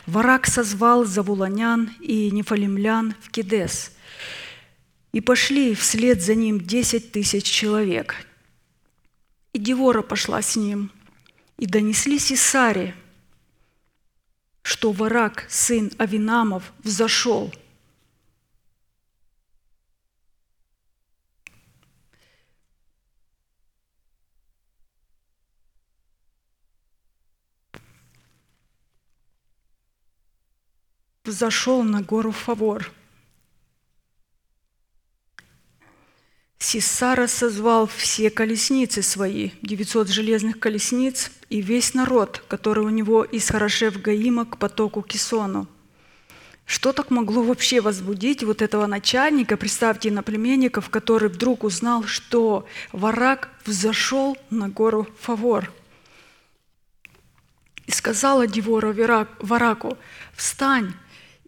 [0.05, 3.91] Варак созвал завуланян и нефалимлян в Кедес.
[5.13, 8.15] И пошли вслед за ним десять тысяч человек.
[9.53, 10.91] И Девора пошла с ним.
[11.57, 12.93] И донесли Сесаре,
[14.61, 17.53] что Варак, сын Авинамов, взошел–
[31.27, 32.91] взошел на гору Фавор.
[36.57, 43.49] Сисара созвал все колесницы свои, 900 железных колесниц, и весь народ, который у него из
[43.49, 45.67] Харашев Гаима к потоку Кисону.
[46.65, 53.49] Что так могло вообще возбудить вот этого начальника, представьте, иноплеменников, который вдруг узнал, что Варак
[53.65, 55.71] взошел на гору Фавор?
[57.85, 59.99] И сказала Девора Вараку,
[60.33, 60.93] «Встань,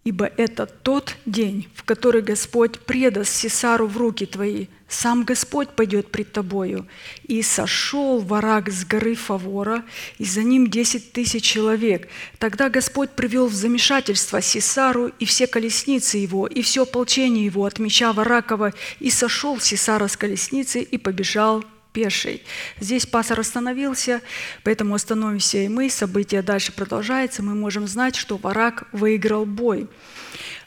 [0.08, 4.68] ибо это тот день, в который Господь предаст Сесару в руки твои.
[4.88, 6.86] Сам Господь пойдет пред тобою.
[7.24, 9.84] И сошел варак с горы Фавора,
[10.16, 12.08] и за ним десять тысяч человек.
[12.38, 17.78] Тогда Господь привел в замешательство Сесару и все колесницы его, и все ополчение его от
[17.78, 21.66] меча Варакова, и сошел Сесара с колесницы и побежал
[21.98, 22.44] пешей.
[22.78, 24.20] Здесь пастор остановился,
[24.62, 25.90] поэтому остановимся и мы.
[25.90, 27.42] Событие дальше продолжается.
[27.42, 29.88] Мы можем знать, что Варак выиграл бой.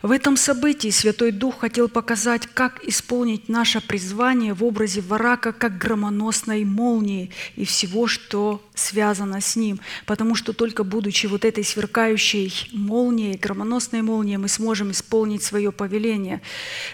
[0.02, 5.78] В этом событии Святой Дух хотел показать, как исполнить наше призвание в образе варака, как
[5.78, 9.80] громоносной молнии и всего, что связано с ним.
[10.08, 16.42] Потому что только будучи вот этой сверкающей молнией, громоносной молнией, мы сможем исполнить свое повеление.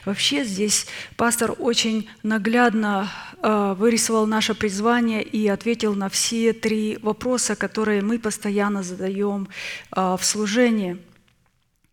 [0.04, 3.10] Вообще здесь пастор очень наглядно
[3.42, 9.48] э, вырисовал наше призвание и ответил на все три вопроса, которые мы постоянно задаем
[9.96, 10.98] э, в служении–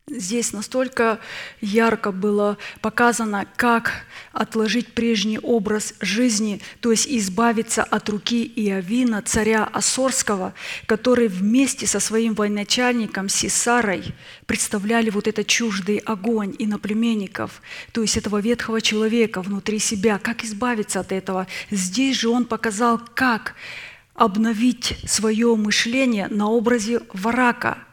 [0.06, 1.18] Здесь настолько
[1.62, 9.64] ярко было показано, как отложить прежний образ жизни, то есть избавиться от руки Иовина, царя
[9.64, 10.52] Асорского,
[10.84, 18.42] который вместе со своим военачальником Сисарой представляли вот этот чуждый огонь иноплеменников, то есть этого
[18.42, 21.46] ветхого человека внутри себя, как избавиться от этого.
[21.70, 23.54] Здесь же он показал, как
[24.14, 27.78] обновить свое мышление на образе варака–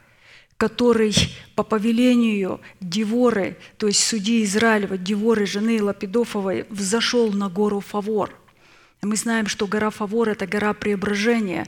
[0.62, 1.12] который
[1.56, 8.30] по повелению Деворы, то есть судьи Израилева, Деворы, жены Лапидофовой, взошел на гору Фавор.
[9.02, 11.66] Мы знаем, что гора Фавор– это гора преображения,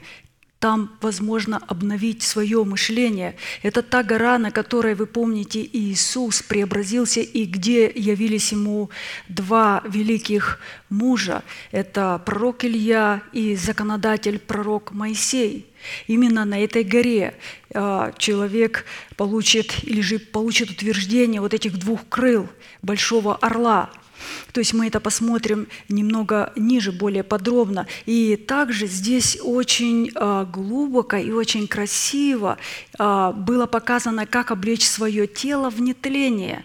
[0.61, 3.34] там возможно обновить свое мышление.
[3.62, 8.90] Это та гора, на которой, вы помните, Иисус преобразился и где явились ему
[9.28, 11.42] два великих мужа.
[11.72, 15.74] Это пророк Илья и законодатель пророк Моисей.
[16.07, 17.35] Именно на этой горе
[17.74, 18.85] а, человек
[19.16, 22.49] получит или же получит утверждение вот этих двух крыл
[22.82, 23.91] большого орла–
[24.53, 27.87] то есть мы это посмотрим немного ниже, более подробно.
[28.07, 32.59] И также здесь очень а, глубоко и очень красиво
[32.99, 36.64] а, было показано, как облечь свое тело в нетление,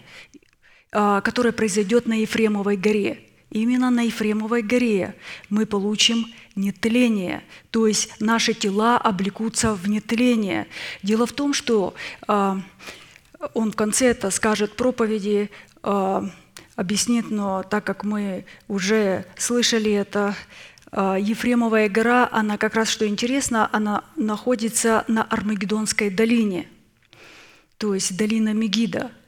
[0.90, 3.29] которое произойдет на Ефремовой горе.
[3.50, 5.16] Именно на Ефремовой горе
[5.48, 10.68] мы получим нетление, то есть наши тела облекутся в нетление.
[11.02, 11.94] Дело в том, что
[12.28, 15.50] он в конце это скажет проповеди,
[15.82, 20.36] объяснит, но так как мы уже слышали это,
[20.92, 26.68] а, Ефремовая гора, она как раз, что интересно, она находится на Армагеддонской долине,
[27.78, 29.10] то есть долина Мегида–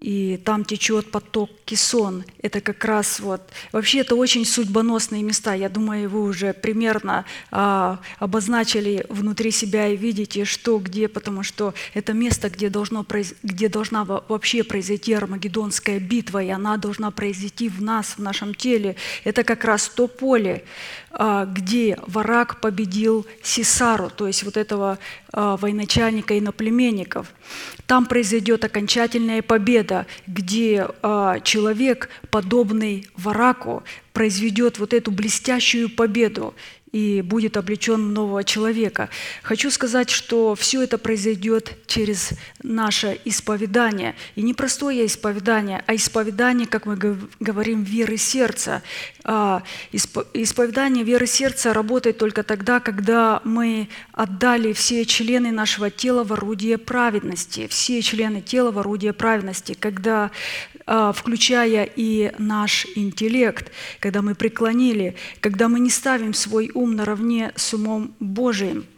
[0.00, 2.24] и там течет поток Кисон.
[2.42, 3.40] Это как раз вот...
[3.72, 5.54] Вообще это очень судьбоносные места.
[5.54, 11.74] Я думаю, вы уже примерно а, обозначили внутри себя и видите, что где, потому что
[11.94, 13.06] это место, где, должно,
[13.42, 18.96] где должна вообще произойти Армагеддонская битва, и она должна произойти в нас, в нашем теле.
[19.24, 20.64] Это как раз то поле,
[21.46, 24.98] где Варак победил Сисару, то есть вот этого
[25.32, 27.32] а, военачальника и наплеменников.
[27.86, 36.54] Там произойдет окончательная победа, где а, человек, подобный Вараку, произведет вот эту блестящую победу
[36.96, 39.10] и будет облечен нового человека.
[39.42, 42.30] Хочу сказать, что все это произойдет через
[42.62, 44.14] наше исповедание.
[44.34, 46.96] И не простое исповедание, а исповедание, как мы
[47.38, 48.82] говорим, веры сердца.
[49.24, 56.32] А, исповедание веры сердца работает только тогда, когда мы отдали все члены нашего тела в
[56.32, 60.30] орудие праведности, все члены тела в орудие праведности, когда
[60.86, 67.74] включая и наш интеллект, когда мы преклонили, когда мы не ставим свой ум наравне с
[67.74, 68.84] умом Божиим–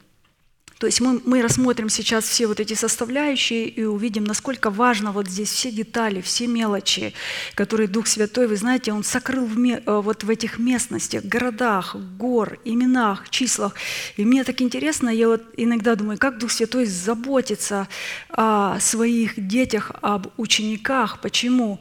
[0.78, 5.28] то есть мы, мы рассмотрим сейчас все вот эти составляющие и увидим, насколько важно вот
[5.28, 7.14] здесь все детали, все мелочи,
[7.54, 12.58] которые Дух Святой, вы знаете, Он сокрыл в, э, вот в этих местностях, городах, гор,
[12.64, 13.74] именах, числах.
[14.16, 17.88] И мне так интересно, я вот иногда думаю, как Дух Святой заботится
[18.30, 21.20] о своих детях, об учениках.
[21.20, 21.80] Почему?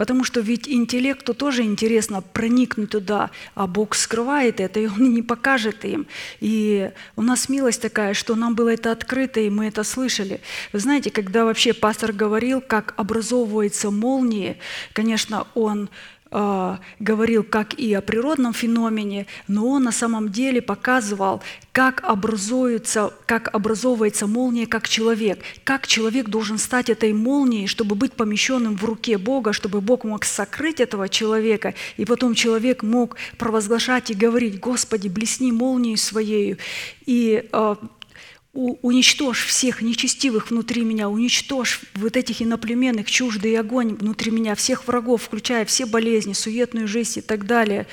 [0.00, 5.20] Потому что ведь интеллекту тоже интересно проникнуть туда, а Бог скрывает это, и Он не
[5.20, 6.06] покажет им.
[6.40, 10.40] И у нас милость такая, что нам было это открыто, и мы это слышали.
[10.72, 14.56] Вы знаете, когда вообще пастор говорил, как образовываются молнии,
[14.94, 15.90] конечно, он
[16.30, 23.52] говорил как и о природном феномене, но он на самом деле показывал, как образуется, как
[23.54, 29.18] образовывается молния как человек, как человек должен стать этой молнией, чтобы быть помещенным в руке
[29.18, 35.08] Бога, чтобы Бог мог сокрыть этого человека, и потом человек мог провозглашать и говорить, «Господи,
[35.08, 36.58] блесни молнией своею».
[37.06, 37.76] И э,
[38.82, 45.22] уничтожь всех нечестивых внутри меня, уничтожь вот этих иноплеменных, чуждый огонь внутри меня, всех врагов,
[45.22, 47.86] включая все болезни, суетную жизнь и так далее.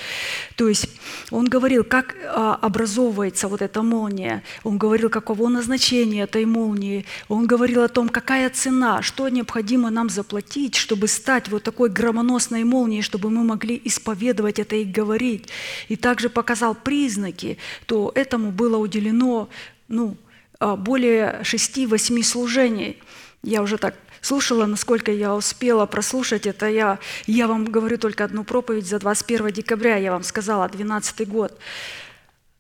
[0.56, 0.90] То есть
[1.32, 7.48] он говорил, как а, образовывается вот эта молния, он говорил, каково назначение этой молнии, он
[7.48, 13.02] говорил о том, какая цена, что необходимо нам заплатить, чтобы стать вот такой громоносной молнией,
[13.02, 15.48] чтобы мы могли исповедовать это и говорить.
[15.88, 19.50] И также показал признаки, то этому было уделено
[19.88, 20.18] ну,
[20.60, 23.02] более шести-восьми служений.
[23.44, 26.68] Я уже так слушала, насколько я успела прослушать это.
[26.68, 31.58] Я, я вам говорю только одну проповедь за 21 декабря, я вам сказала, 12 год.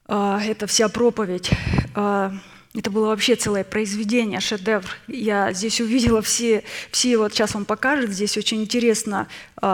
[0.05, 1.49] А, это вся проповедь.
[1.95, 2.33] А,
[2.73, 4.85] это было вообще целое произведение, шедевр.
[5.07, 9.27] Я здесь увидела все, все вот сейчас он покажет, здесь очень интересно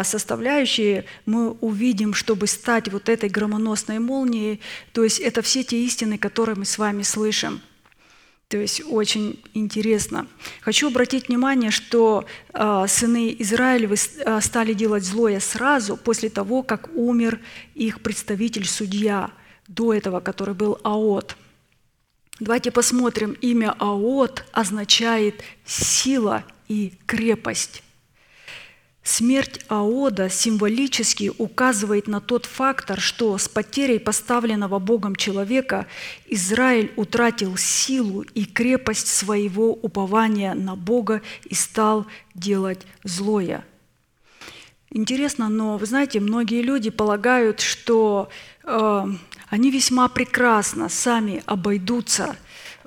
[0.03, 1.03] составляющие.
[1.25, 4.61] Мы увидим, чтобы стать вот этой громоносной молнией.
[4.93, 7.61] То есть это все те истины, которые мы с вами слышим–
[8.53, 10.27] то есть очень интересно.
[10.61, 12.23] Хочу обратить внимание, что
[12.53, 17.39] э, сыны Израилевы э, стали делать злое сразу после того, как умер
[17.73, 19.31] их представитель, судья,
[19.67, 21.35] до этого, который был Аот.
[22.39, 23.31] Давайте посмотрим.
[23.41, 27.81] Имя Аот означает сила и крепость.
[29.03, 35.87] Смерть Аода символически указывает на тот фактор, что с потерей поставленного Богом человека
[36.25, 43.65] Израиль утратил силу и крепость своего упования на Бога и стал делать злое.
[44.89, 48.29] Интересно, но вы знаете, многие люди полагают, что
[48.63, 49.05] э,
[49.49, 52.37] они весьма прекрасно сами обойдутся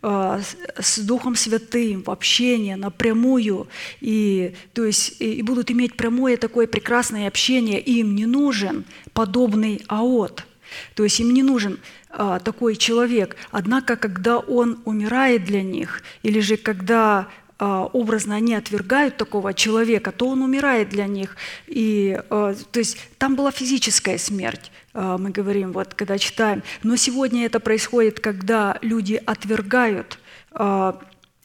[0.06, 3.66] с Духом Святым в общении напрямую,
[4.00, 9.82] и, то есть, и, будут иметь прямое такое прекрасное общение, и им не нужен подобный
[9.88, 10.44] аот.
[10.94, 11.78] То есть им не нужен
[12.10, 13.36] а, такой человек.
[13.50, 17.28] Однако, когда он умирает для них, или же когда
[17.58, 21.36] а, образно они отвергают такого человека, то он умирает для них.
[21.66, 26.62] И, а, то есть там была физическая смерть, а, мы говорим, вот, когда читаем.
[26.82, 30.18] Но сегодня это происходит, когда люди отвергают
[30.52, 30.98] а,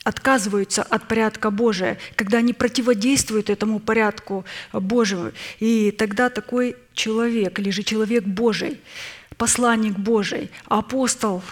[0.03, 5.31] отказываются от порядка Божия, когда они противодействуют этому порядку Божьему.
[5.59, 8.79] И тогда такой человек, или же человек Божий,
[9.37, 11.43] посланник Божий, апостол,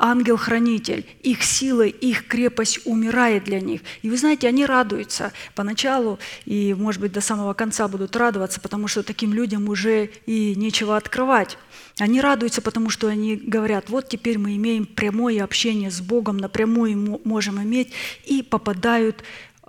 [0.00, 3.82] ангел-хранитель, их сила, их крепость умирает для них.
[4.02, 8.88] И вы знаете, они радуются поначалу, и, может быть, до самого конца будут радоваться, потому
[8.88, 11.58] что таким людям уже и нечего открывать.
[11.98, 17.20] Они радуются, потому что они говорят, вот теперь мы имеем прямое общение с Богом, напрямую
[17.24, 17.92] можем иметь,
[18.24, 19.22] и попадают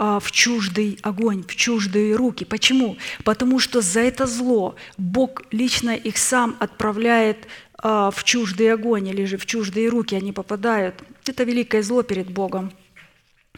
[0.03, 2.45] а, в чуждый огонь, в чуждые руки.
[2.45, 2.97] Почему?
[3.23, 7.45] Потому что за это зло Бог лично их сам отправляет
[7.81, 10.95] в чуждый огонь или же в чуждые руки они попадают.
[11.25, 12.71] Это великое зло перед Богом.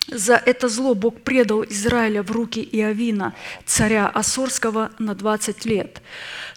[0.07, 3.33] За это зло Бог предал Израиля в руки Иовина,
[3.65, 6.01] царя Ассорского, на 20 лет,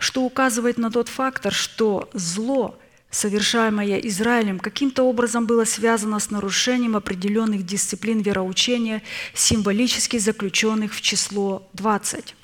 [0.00, 2.78] что указывает на тот фактор, что зло,
[3.10, 9.02] совершаемое Израилем, каким-то образом было связано с нарушением определенных дисциплин вероучения,
[9.32, 12.34] символически заключенных в число 20.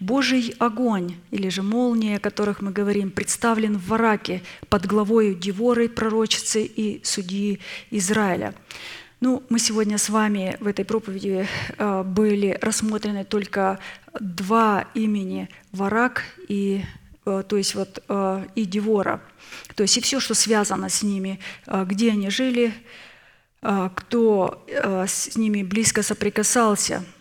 [0.00, 5.88] Божий огонь, или же молния, о которых мы говорим, представлен в Вараке под главою Деворы,
[5.88, 7.60] пророчицы и судьи
[7.90, 8.54] Израиля.
[9.20, 11.48] Ну, мы сегодня с вами в этой проповеди
[11.78, 13.78] э, были рассмотрены только
[14.20, 16.84] два имени Варак и
[17.24, 19.22] э, то есть вот э, и Девора,
[19.74, 22.74] то есть и все, что связано с ними, где они жили,
[23.62, 27.04] кто с ними близко соприкасался–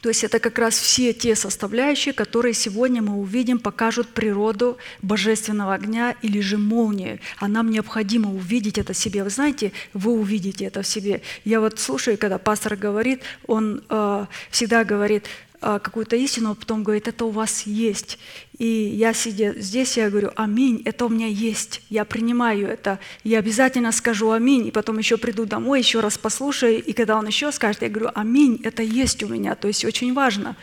[0.00, 5.74] то есть это как раз все те составляющие, которые сегодня мы увидим, покажут природу божественного
[5.74, 7.20] огня или же молнии.
[7.38, 9.24] А нам необходимо увидеть это себе.
[9.24, 11.22] Вы знаете, вы увидите это в себе.
[11.44, 15.26] Я вот слушаю, когда пастор говорит, он э, всегда говорит,
[15.60, 18.18] какую-то истину, а потом говорит, это у вас есть.
[18.58, 23.38] И я сидя здесь, я говорю, аминь, это у меня есть, я принимаю это, я
[23.38, 27.52] обязательно скажу аминь, и потом еще приду домой, еще раз послушаю, и когда он еще
[27.52, 30.56] скажет, я говорю, аминь, это есть у меня, то есть очень важно.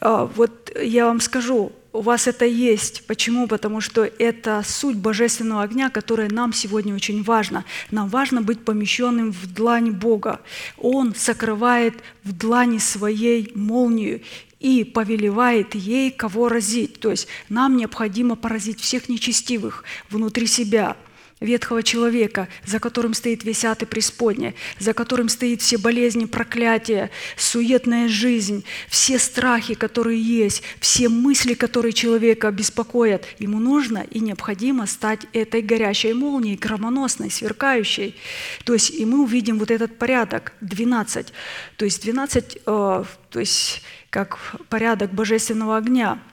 [0.00, 3.06] А, вот я вам скажу, у вас это есть.
[3.06, 3.46] Почему?
[3.46, 7.64] Потому что это суть божественного огня, которая нам сегодня очень важна.
[7.90, 10.40] Нам важно быть помещенным в длань Бога.
[10.78, 11.94] Он сокрывает
[12.24, 14.22] в длани своей молнию
[14.58, 17.00] и повелевает ей, кого разить.
[17.00, 20.96] То есть нам необходимо поразить всех нечестивых внутри себя–
[21.42, 27.10] ветхого человека, за которым стоит весь ад и преисподня, за которым стоит все болезни, проклятия,
[27.36, 33.24] суетная жизнь, все страхи, которые есть, все мысли, которые человека беспокоят.
[33.38, 38.16] Ему нужно и необходимо стать этой горящей молнией, громоносной, сверкающей.
[38.64, 41.32] То есть и мы увидим вот этот порядок, 12.
[41.76, 44.38] То есть 12, э, то есть как
[44.68, 46.18] порядок божественного огня–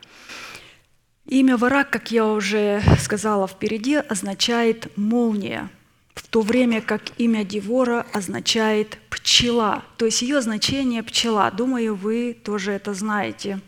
[1.31, 5.69] Имя Варак, как я уже сказала впереди, означает «молния»,
[6.15, 9.83] в то время как имя Девора означает «пчела».
[9.97, 11.51] То есть ее значение «пчела».
[11.51, 13.59] Думаю, вы тоже это знаете.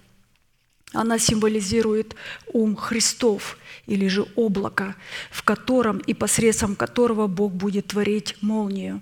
[0.92, 2.16] Она символизирует
[2.52, 4.96] ум Христов или же облако,
[5.30, 9.02] в котором и посредством которого Бог будет творить молнию.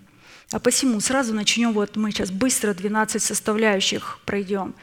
[0.51, 4.73] А посему сразу начнем, вот мы сейчас быстро 12 составляющих пройдем.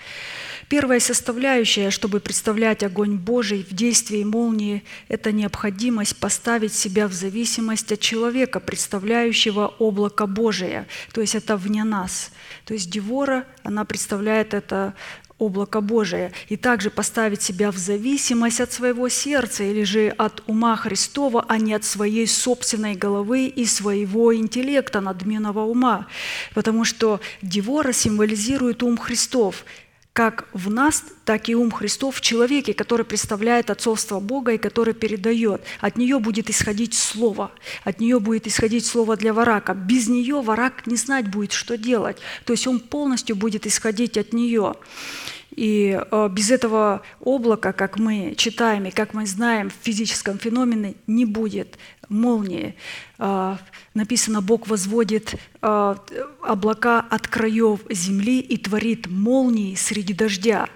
[0.69, 7.93] Первая составляющая, чтобы представлять огонь Божий в действии молнии, это необходимость поставить себя в зависимость
[7.93, 12.33] от человека, представляющего облако Божие, то есть это вне нас.
[12.65, 14.95] То есть Девора, она представляет это
[15.39, 20.77] облако Божие, и также поставить себя в зависимость от своего сердца или же от ума
[20.77, 26.07] Христова, а не от своей собственной головы и своего интеллекта, надменного ума.
[26.55, 29.65] Потому что Девора символизирует ум Христов–
[30.17, 34.95] как в нас, так и ум Христов в человеке, который представляет отцовство Бога и который
[34.95, 35.61] передает.
[35.79, 37.51] От нее будет исходить слово,
[37.85, 39.75] от нее будет исходить слово для варака.
[39.75, 42.17] Без нее варак не знать будет, что делать.
[42.47, 44.77] То есть он полностью будет исходить от нее.
[45.57, 50.95] И э, без этого облака, как мы читаем и как мы знаем, в физическом феномене
[51.07, 51.79] не будет
[52.09, 52.77] молнии.
[53.19, 53.57] Э,
[53.97, 55.97] Написано, Бог возводит э,
[56.43, 60.69] облака от краев земли и творит молнии среди дождя.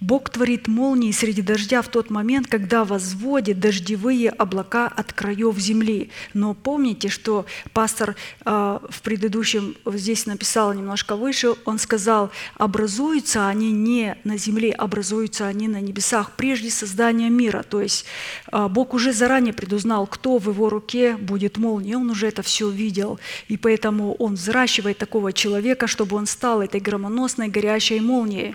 [0.00, 6.10] Бог творит молнии среди дождя в тот момент, когда возводит дождевые облака от краев земли.
[6.34, 8.14] Но помните, что пастор
[8.44, 15.46] э, в предыдущем, здесь написал немножко выше, он сказал, образуются они не на земле, образуются
[15.46, 17.64] они на небесах прежде создания мира.
[17.68, 18.04] То есть
[18.52, 22.70] э, Бог уже заранее предузнал, кто в его руке будет молнией, он уже это все
[22.70, 23.18] видел.
[23.48, 28.54] И поэтому он взращивает такого человека, чтобы он стал этой громоносной горящей молнией.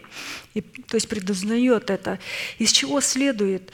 [0.53, 2.19] И, то есть предузнает это.
[2.59, 3.71] Из чего следует,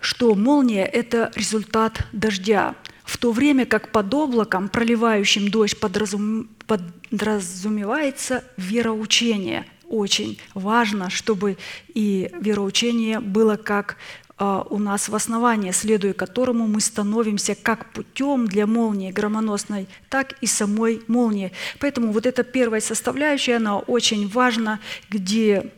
[0.00, 2.74] что молния– это результат дождя.
[3.04, 6.48] В то время как под облаком, проливающим дождь, подразум...
[6.66, 9.66] подразумевается вероучение.
[9.88, 11.58] Очень важно, чтобы
[11.94, 13.96] и вероучение было как
[14.36, 20.34] а, у нас в основании, следуя которому мы становимся как путем для молнии громоносной, так
[20.40, 21.52] и самой молнии.
[21.78, 25.72] Поэтому вот эта первая составляющая, она очень важна, где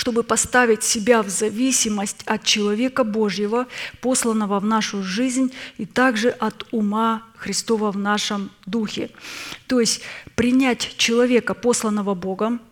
[0.00, 3.66] чтобы поставить себя в зависимость от человека Божьего,
[4.00, 9.10] посланного в нашу жизнь, и также от ума Христова в нашем духе.
[9.66, 10.00] То есть
[10.36, 12.62] принять человека, посланного Богом,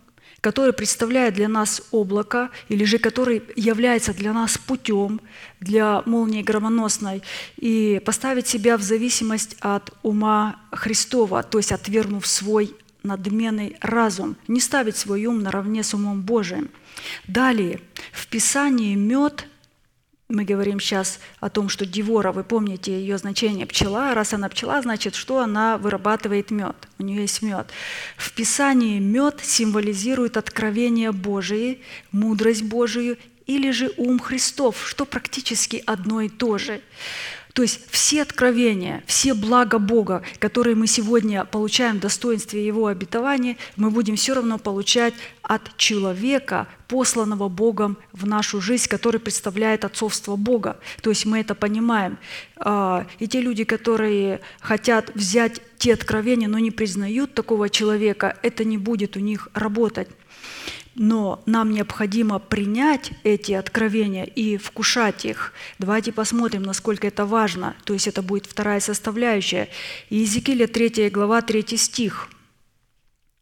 [0.40, 5.20] который представляет для нас облако, или же который является для нас путем
[5.60, 7.22] для молнии громоносной,
[7.58, 12.74] и поставить себя в зависимость от ума Христова, то есть отвергнув свой
[13.08, 16.70] надменный разум, не ставить свой ум наравне с умом Божиим–
[17.26, 17.80] Далее,
[18.12, 19.46] в Писании мед,
[20.28, 24.82] мы говорим сейчас о том, что Девора, вы помните ее значение пчела, раз она пчела,
[24.82, 27.68] значит, что она вырабатывает мед, у нее есть мед.
[28.16, 31.78] В Писании мед символизирует откровение Божие,
[32.12, 33.16] мудрость Божию
[33.46, 36.82] или же ум Христов, что практически одно и то же.
[37.58, 43.56] То есть все откровения, все блага Бога, которые мы сегодня получаем в достоинстве Его обетования,
[43.74, 45.12] мы будем все равно получать
[45.42, 50.78] от человека, посланного Богом в нашу жизнь, который представляет отцовство Бога.
[51.02, 52.18] То есть мы это понимаем.
[52.58, 58.62] А, и те люди, которые хотят взять те откровения, но не признают такого человека, это
[58.62, 60.08] не будет у них работать
[60.98, 65.52] но нам необходимо принять эти откровения и вкушать их.
[65.78, 67.76] Давайте посмотрим, насколько это важно.
[67.84, 69.68] То есть это будет вторая составляющая.
[70.10, 72.28] Иезекииля 3 глава 3 стих–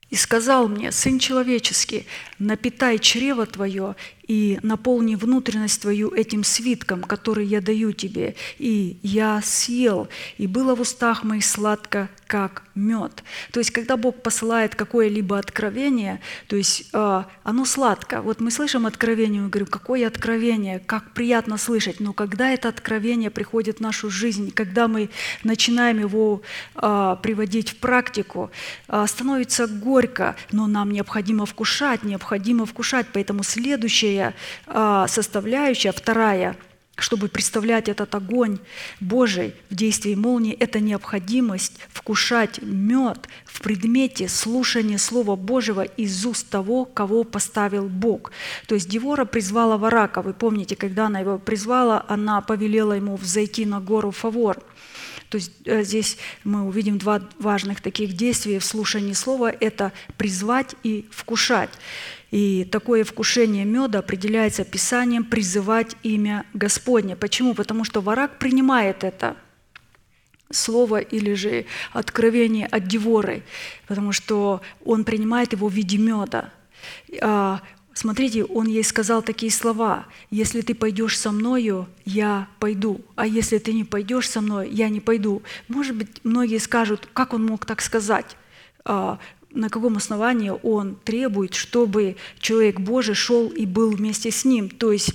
[0.09, 2.07] и сказал мне, Сын человеческий,
[2.39, 3.97] напитай чрево твое
[4.29, 8.35] и наполни внутренность твою этим свитком, который я даю тебе.
[8.59, 10.09] И я съел,
[10.39, 13.23] и было в устах моих сладко, как мед.
[13.53, 18.21] То есть, когда Бог посылает какое-либо откровение, то есть э, оно сладко.
[18.21, 22.01] Вот мы слышим откровение, мы говорим, какое откровение, как приятно слышать.
[22.01, 25.11] Но когда это откровение приходит в нашу жизнь, когда мы
[25.45, 26.43] начинаем его
[26.75, 28.51] э, приводить в практику,
[28.89, 33.07] э, становится горько, но нам необходимо вкушать, необходимо вкушать.
[33.13, 34.35] Поэтому следующее следующая
[34.67, 36.57] а, составляющая, вторая,
[36.97, 38.59] чтобы представлять этот огонь
[39.01, 46.49] Божий в действии молнии, это необходимость вкушать мед в предмете слушания Слова Божьего из уст
[46.49, 48.33] того, кого поставил Бог.
[48.67, 50.23] То есть Девора призвала Варака.
[50.23, 54.63] Вы помните, когда она его призвала, она повелела ему взойти на гору Фавор.
[55.29, 60.75] То есть э, здесь мы увидим два важных таких действия в слушании слова– это призвать
[60.83, 61.71] и вкушать.
[62.31, 67.17] И такое вкушение меда определяется Писанием призывать имя Господне.
[67.17, 67.55] Почему?
[67.55, 69.37] Потому что враг принимает это
[70.51, 73.43] слово или же откровение от Деворы,
[73.87, 76.53] потому что он принимает его в виде меда.
[77.21, 77.61] А,
[77.95, 80.07] смотрите, он ей сказал такие слова.
[80.31, 84.89] «Если ты пойдешь со мною, я пойду, а если ты не пойдешь со мной, я
[84.89, 85.43] не пойду».
[85.69, 88.37] Может быть, многие скажут, как он мог так сказать?
[89.57, 94.69] На каком основании он требует, чтобы человек Божий шел и был вместе с ним.
[94.69, 95.15] То есть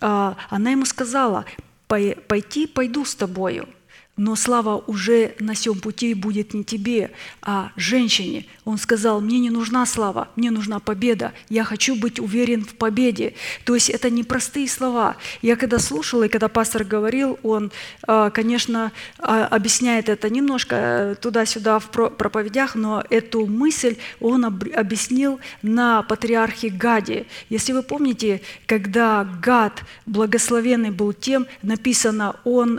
[0.00, 1.44] а, она ему сказала,
[1.86, 3.68] пойти пойду с тобою,
[4.16, 7.10] но слава уже на всем пути будет не тебе,
[7.42, 8.46] а женщине.
[8.64, 11.32] Он сказал, мне не нужна слава, мне нужна победа.
[11.48, 13.34] Я хочу быть уверен в победе.
[13.64, 15.16] То есть это не простые слова.
[15.42, 17.72] Я когда слушала, и когда пастор говорил, он,
[18.06, 25.40] а, конечно, а, объясняет это немножко э, туда-сюда в проповедях, но эту мысль он объяснил
[25.62, 27.26] на патриархе Гаде.
[27.48, 32.78] Если вы помните, когда Гад благословенный был тем, написано, он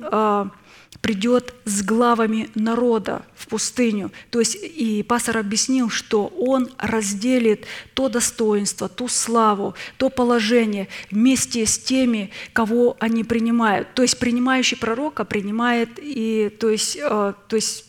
[1.05, 4.11] придет с главами народа в пустыню.
[4.31, 11.67] То есть и пастор объяснил, что он разделит то достоинство, ту славу, то положение вместе
[11.67, 13.93] с теми, кого они принимают.
[13.93, 17.85] То есть принимающий пророка принимает и, то есть, э, то есть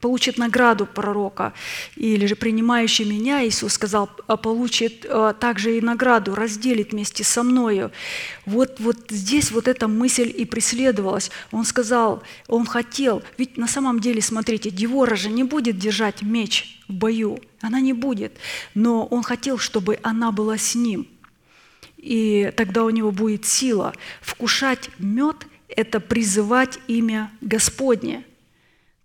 [0.00, 1.52] получит награду пророка,
[1.96, 7.42] или же принимающий меня, Иисус сказал, «А получит а, также и награду, разделит вместе со
[7.42, 7.90] мною.
[8.44, 11.30] Вот, вот здесь вот эта мысль и преследовалась.
[11.50, 16.80] Он сказал, он хотел, ведь на самом деле, смотрите, Девора же не будет держать меч
[16.88, 18.32] в бою, она не будет,
[18.74, 21.08] но он хотел, чтобы она была с ним.
[21.96, 23.92] И тогда у него будет сила.
[24.20, 28.24] Вкушать мед– это призывать имя Господне–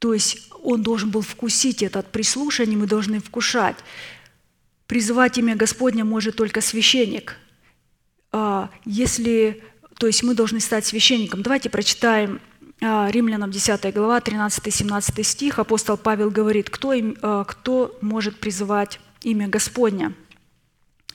[0.01, 3.77] то есть он должен был вкусить это от прислушания, мы должны вкушать.
[4.87, 7.37] Призывать имя Господня может только священник.
[8.31, 9.63] А, если,
[9.97, 11.41] то есть мы должны стать священником.
[11.43, 12.41] Давайте прочитаем
[12.81, 15.59] а, Римлянам 10 глава, 13-17 стих.
[15.59, 20.13] Апостол Павел говорит, кто, а, кто может призывать имя Господня–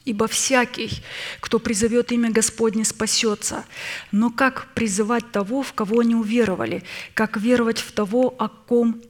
[0.07, 1.03] Ибо всякий,
[1.41, 3.65] кто призовет имя Господне, спасется.
[4.13, 6.85] Но как призывать того, в кого не уверовали?
[7.13, 9.03] Как веровать в того, о ком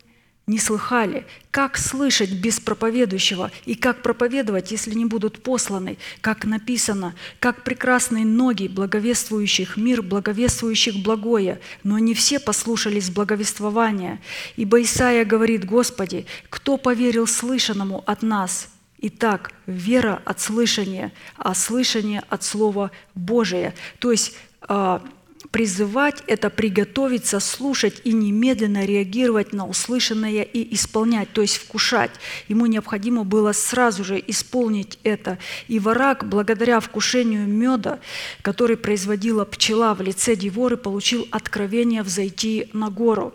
[0.46, 1.26] не слыхали?
[1.50, 3.50] Как слышать без проповедующего?
[3.64, 5.98] И как проповедовать, если не будут посланы?
[6.20, 14.20] Как написано, как прекрасные ноги благовествующих мир, благовествующих благое, но не все послушались благовествования.
[14.56, 18.68] Ибо Исаия говорит, Господи, кто поверил слышанному от нас–
[18.98, 23.74] Итак, вера от слышания, а слышание от Слова Божия.
[23.98, 25.02] То есть а,
[25.50, 32.10] призывать– это приготовиться, слушать и немедленно реагировать на услышанное и исполнять, то есть вкушать.
[32.48, 35.38] Ему необходимо было сразу же исполнить это.
[35.68, 37.98] И варак, благодаря вкушению меда,
[38.42, 43.34] который производила пчела в лице Деворы, получил откровение взойти на гору.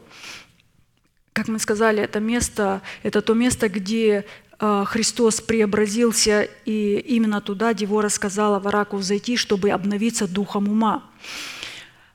[1.34, 4.26] Как мы сказали, это место, это то место, где
[4.64, 11.04] а, Христос преобразился, и именно туда Девора сказала Вараку взойти, чтобы обновиться духом ума.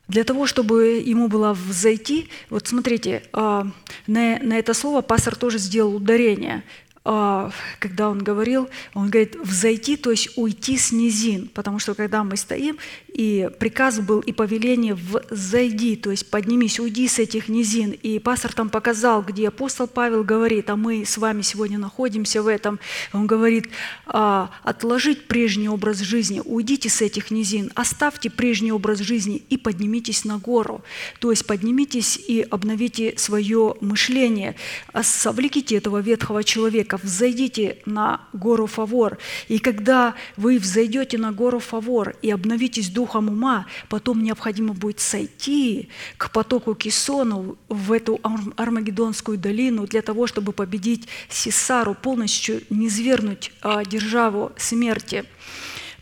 [0.08, 3.66] Для того, чтобы ему было взойти, вот смотрите, а,
[4.06, 6.62] на, это слово пастор тоже сделал ударение.
[7.08, 12.24] А, когда он говорил, он говорит «взойти», то есть уйти с низин, потому что когда
[12.24, 14.98] мы стоим, и приказ был и повеление
[15.30, 17.92] «взойди», то есть поднимись, уйди с этих низин.
[17.92, 22.48] И пастор там показал, где апостол Павел говорит, а мы с вами сегодня находимся в
[22.48, 22.80] этом,
[23.12, 23.68] он говорит
[24.06, 30.24] «А, «отложить прежний образ жизни, уйдите с этих низин, оставьте прежний образ жизни и поднимитесь
[30.24, 30.82] на гору».
[31.20, 34.56] То есть поднимитесь и обновите свое мышление,
[35.02, 39.18] совлеките этого ветхого человека, человека, взойдите на гору Фавор.
[39.48, 45.88] И когда вы взойдете на гору Фавор и обновитесь духом ума, потом необходимо будет сойти
[46.16, 48.20] к потоку Кисону в эту
[48.56, 55.24] Армагеддонскую долину для того, чтобы победить Сесару, полностью низвергнуть а, державу смерти.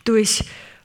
[0.02, 0.42] То есть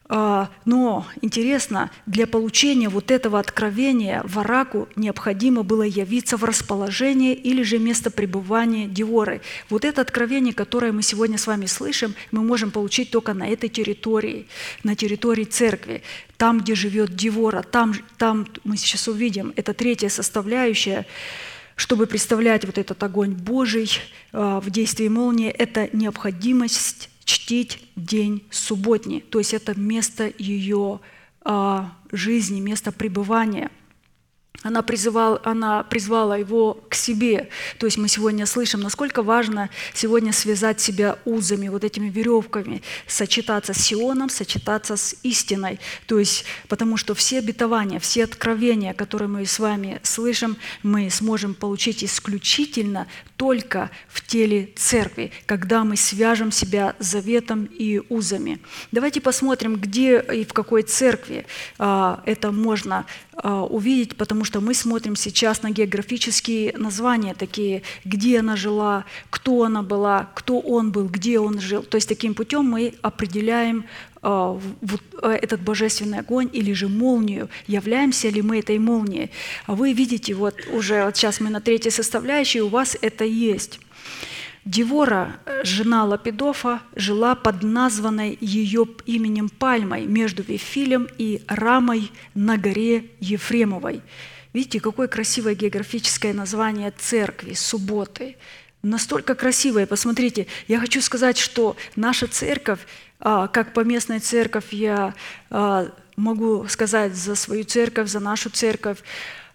[0.09, 7.77] но интересно, для получения вот этого откровения Вараку необходимо было явиться в расположение или же
[7.77, 9.41] место пребывания Диоры.
[9.69, 13.69] Вот это откровение, которое мы сегодня с вами слышим, мы можем получить только на этой
[13.69, 14.47] территории,
[14.83, 16.01] на территории церкви,
[16.37, 21.05] там, где живет Девора, там, там мы сейчас увидим, это третья составляющая,
[21.75, 23.91] чтобы представлять вот этот огонь Божий
[24.31, 30.99] а, в действии молнии, это необходимость чтить день субботний, то есть это место ее
[31.41, 33.69] а, жизни, место пребывания–
[34.61, 37.49] она, призывала, она призвала его к себе.
[37.77, 43.73] То есть мы сегодня слышим, насколько важно сегодня связать себя узами, вот этими веревками, сочетаться
[43.73, 45.79] с Сионом, сочетаться с истиной.
[46.07, 51.53] То есть, потому что все обетования, все откровения, которые мы с вами слышим, мы сможем
[51.53, 53.07] получить исключительно
[53.39, 58.59] только в теле церкви, когда мы свяжем себя заветом и узами.
[58.91, 61.45] Давайте посмотрим, где и в какой церкви
[61.77, 63.05] а, это можно
[63.41, 69.63] а, увидеть, потому что мы смотрим сейчас на географические названия такие, где она жила, кто
[69.63, 71.83] она была, кто он был, где он жил.
[71.83, 73.85] То есть таким путем мы определяем
[74.21, 79.31] вот а, этот божественный огонь или же молнию, являемся ли мы этой молнией.
[79.67, 83.79] Вы видите, вот уже вот сейчас мы на третьей составляющей, у вас это есть.
[84.65, 92.57] Девора, э, жена Лапидофа, жила под названной ее именем Пальмой между Вифилем и Рамой на
[92.57, 94.01] горе Ефремовой.
[94.53, 98.35] Видите, какое красивое географическое название церкви, субботы.
[98.81, 99.85] Настолько красивое.
[99.85, 105.13] Посмотрите, я хочу сказать, что наша церковь, а, как поместная церковь, я
[105.49, 108.99] а, могу сказать за свою церковь, за нашу церковь,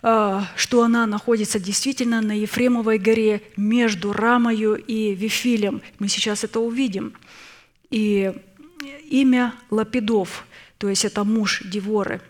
[0.03, 5.81] а, что она находится действительно на Ефремовой горе между Рамою и Вифилем.
[5.99, 7.15] Мы сейчас это увидим.
[7.91, 8.33] И
[9.09, 10.47] имя Лапидов,
[10.79, 12.21] то есть это муж Деворы,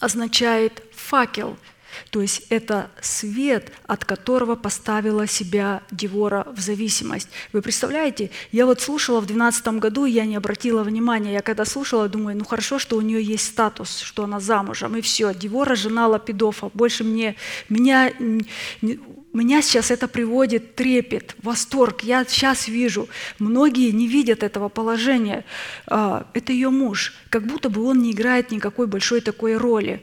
[0.00, 1.56] означает факел–
[2.10, 7.28] то есть это свет, от которого поставила себя Девора в зависимость.
[7.52, 12.08] Вы представляете, я вот слушала в 12 году, я не обратила внимания, я когда слушала,
[12.08, 16.08] думаю, ну хорошо, что у нее есть статус, что она замужем, и все, Девора жена
[16.08, 17.36] Лапидофа, больше мне,
[17.68, 18.12] меня,
[19.36, 22.02] меня сейчас это приводит трепет, восторг.
[22.02, 23.08] Я сейчас вижу,
[23.38, 25.44] многие не видят этого положения.
[25.86, 30.02] А, это ее муж, как будто бы он не играет никакой большой такой роли.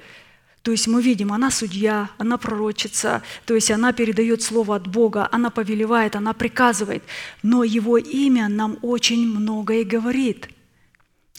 [0.64, 5.28] То есть мы видим, она судья, она пророчица, то есть она передает слово от Бога,
[5.30, 7.04] она повелевает, она приказывает.
[7.44, 10.48] Но его имя нам очень многое говорит.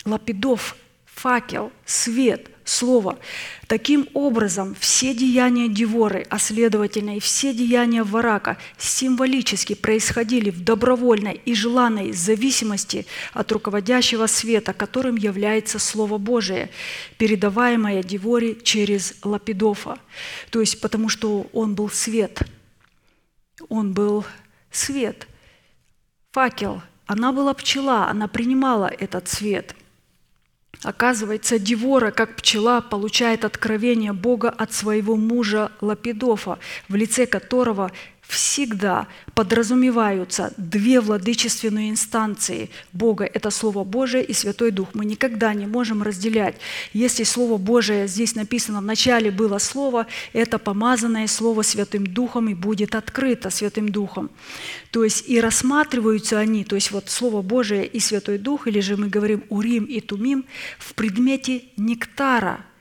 [0.04, 0.76] Лапидов,
[1.06, 3.18] факел, свет, слово.
[3.66, 11.40] Таким образом, все деяния Деворы, а следовательно и все деяния Варака символически происходили в добровольной
[11.44, 16.70] и желанной зависимости от руководящего света, которым является Слово Божие,
[17.18, 19.98] передаваемое Деворе через Лапидофа.
[20.50, 22.40] То есть потому что он был свет,
[23.68, 24.24] он был
[24.70, 25.26] свет,
[26.32, 29.76] факел, она была пчела, она принимала этот свет–
[30.84, 36.58] Оказывается, Девора, как пчела, получает откровение Бога от своего мужа Лапидофа,
[36.90, 37.90] в лице которого
[38.34, 43.24] всегда подразумеваются две владычественные инстанции Бога.
[43.24, 44.88] Это Слово Божие и Святой Дух.
[44.94, 46.56] Мы никогда не можем разделять.
[46.92, 52.54] Если Слово Божие здесь написано, в начале было Слово, это помазанное Слово Святым Духом и
[52.54, 54.30] будет открыто Святым Духом.
[54.90, 58.96] То есть и рассматриваются они, то есть вот Слово Божие и Святой Дух, или же
[58.96, 60.44] мы говорим Урим и Тумим,
[60.78, 62.64] в предмете нектара–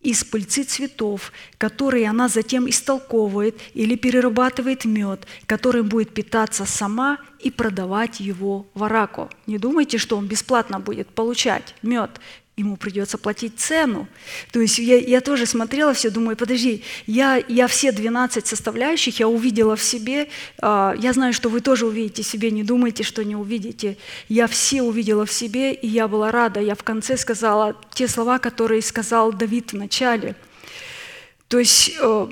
[0.00, 7.50] из пыльцы цветов, которые она затем истолковывает или перерабатывает мед, которым будет питаться сама и
[7.50, 9.28] продавать его в Араку.
[9.46, 12.20] Не думайте, что он бесплатно будет получать мед
[12.58, 14.08] ему придется платить цену.
[14.52, 19.28] То есть я, я тоже смотрела все, думаю, подожди, я, я все 12 составляющих я
[19.28, 20.28] увидела в себе,
[20.60, 23.96] э, я знаю, что вы тоже увидите в себе, не думайте, что не увидите.
[24.28, 26.60] Я все увидела в себе, и я была рада.
[26.60, 30.34] Я в конце сказала те слова, которые сказал Давид в начале.
[31.46, 32.26] То есть э,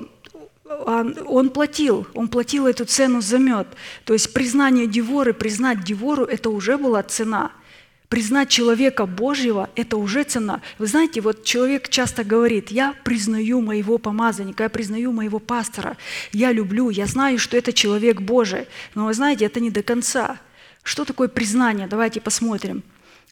[0.65, 3.67] он платил, он платил эту цену за мед.
[4.03, 7.53] То есть признание Деворы, признать Девору– это уже была цена–
[8.09, 10.61] Признать человека Божьего– это уже цена.
[10.79, 15.97] Вы знаете, вот человек часто говорит, я признаю моего помазанника, я признаю моего пастора,
[16.31, 18.67] я люблю, я знаю, что это человек Божий.
[18.95, 20.39] Но вы знаете, это не до конца.
[20.83, 21.87] Что такое признание?
[21.87, 22.81] Давайте посмотрим.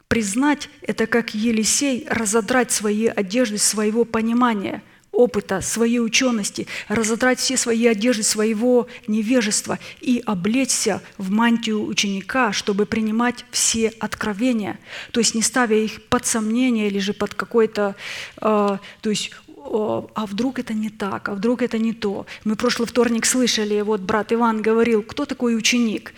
[0.10, 4.84] Признать– это как Елисей разодрать свои одежды своего понимания–
[5.16, 12.86] опыта, своей учености, разодрать все свои одежды своего невежества и облечься в мантию ученика, чтобы
[12.86, 14.78] принимать все откровения,
[15.12, 17.96] то есть не ставя их под сомнение или же под какой-то,
[18.42, 19.32] э, то есть
[19.68, 22.28] а вдруг это не так, а вдруг это не то.
[22.44, 26.14] Мы прошлый вторник слышали, вот брат Иван говорил, кто такой ученик?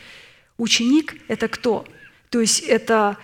[0.58, 1.86] Ученик– это кто?
[2.30, 3.16] То есть это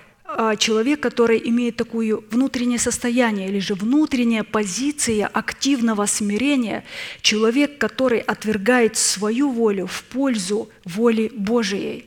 [0.58, 6.84] человек, который имеет такое внутреннее состояние или же внутренняя позиция активного смирения,
[7.22, 12.06] человек, который отвергает свою волю в пользу воли Божией.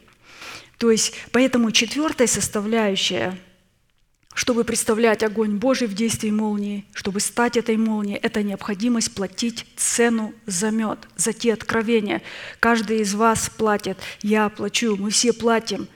[0.78, 3.39] То есть, поэтому четвертая составляющая,
[4.35, 10.35] чтобы представлять огонь Божий в действии молнии, чтобы стать этой молнией, это необходимость платить цену
[10.44, 12.23] за мед, за те откровения.
[12.61, 15.89] Каждый из вас платит, я плачу, мы все платим–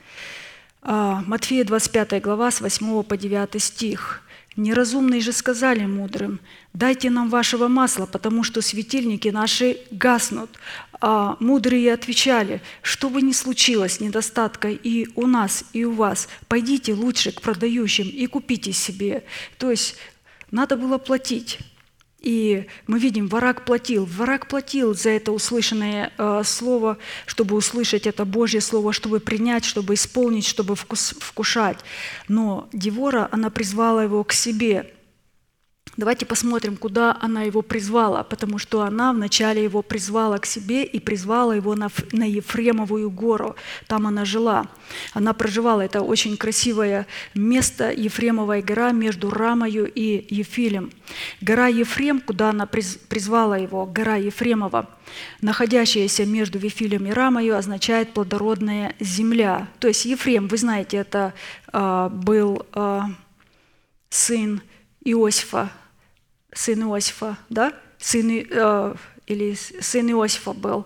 [0.81, 4.23] Матфея 25 глава с 8 по 9 стих.
[4.57, 6.41] «Неразумные же сказали мудрым,
[6.73, 10.49] дайте нам вашего масла, потому что светильники наши гаснут».
[10.99, 16.93] А мудрые отвечали, что бы ни случилось недостатка и у нас, и у вас, пойдите
[16.93, 19.23] лучше к продающим и купите себе.
[19.57, 19.95] То есть
[20.51, 21.59] надо было платить.
[22.21, 24.05] И мы видим, враг платил.
[24.05, 29.95] Враг платил за это услышанное э, слово, чтобы услышать это Божье слово, чтобы принять, чтобы
[29.95, 31.79] исполнить, чтобы вкус, вкушать.
[32.27, 34.93] Но Девора, она призвала его к себе–
[35.97, 40.99] Давайте посмотрим, куда она его призвала, потому что она вначале его призвала к себе и
[41.01, 43.57] призвала его на, на Ефремовую гору.
[43.87, 44.67] Там она жила.
[45.13, 45.81] Она проживала.
[45.81, 50.91] Это очень красивое место, Ефремовая гора между Рамою и Ефилем.
[51.41, 54.89] Гора Ефрем, куда она призвала его, гора Ефремова,
[55.41, 59.67] находящаяся между Вифилем и Рамою, означает плодородная земля.
[59.79, 61.33] То есть Ефрем, вы знаете, это
[61.73, 63.01] э, был э,
[64.09, 64.61] сын
[65.03, 65.69] Иосифа,
[66.53, 67.73] сын Иосифа, да?
[67.97, 68.95] сын, э,
[69.27, 70.85] или сын Иосифа был.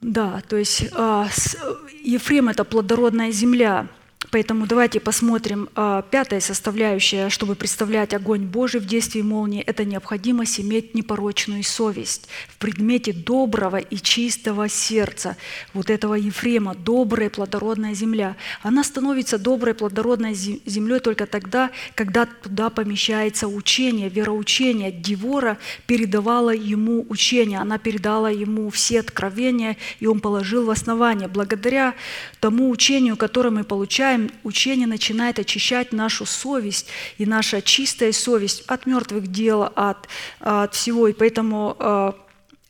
[0.00, 1.56] Да, то есть а, с-
[2.02, 3.86] Ефрем– это плодородная земля.
[4.34, 9.62] Поэтому давайте посмотрим а, пятая составляющая, чтобы представлять огонь Божий в действии молнии.
[9.62, 15.36] Это необходимость иметь непорочную совесть в предмете доброго и чистого сердца.
[15.72, 18.34] Вот этого Ефрема, добрая плодородная земля.
[18.60, 24.90] Она становится доброй плодородной зе- землей только тогда, когда туда помещается учение, вероучение.
[24.90, 31.28] Девора передавала ему учение, она передала ему все откровения, и он положил в основание.
[31.28, 31.94] Благодаря
[32.40, 36.86] тому учению, которое мы получаем, учение начинает очищать нашу совесть,
[37.18, 40.08] и наша чистая совесть от мертвых дел, от,
[40.40, 41.08] от всего.
[41.08, 42.12] И поэтому э,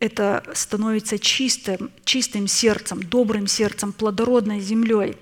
[0.01, 5.17] это становится чистым, чистым сердцем, добрым сердцем, плодородной землей.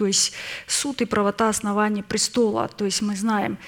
[0.00, 0.32] То есть
[0.66, 2.70] суд и правота основания престола.
[2.74, 3.58] То есть мы знаем,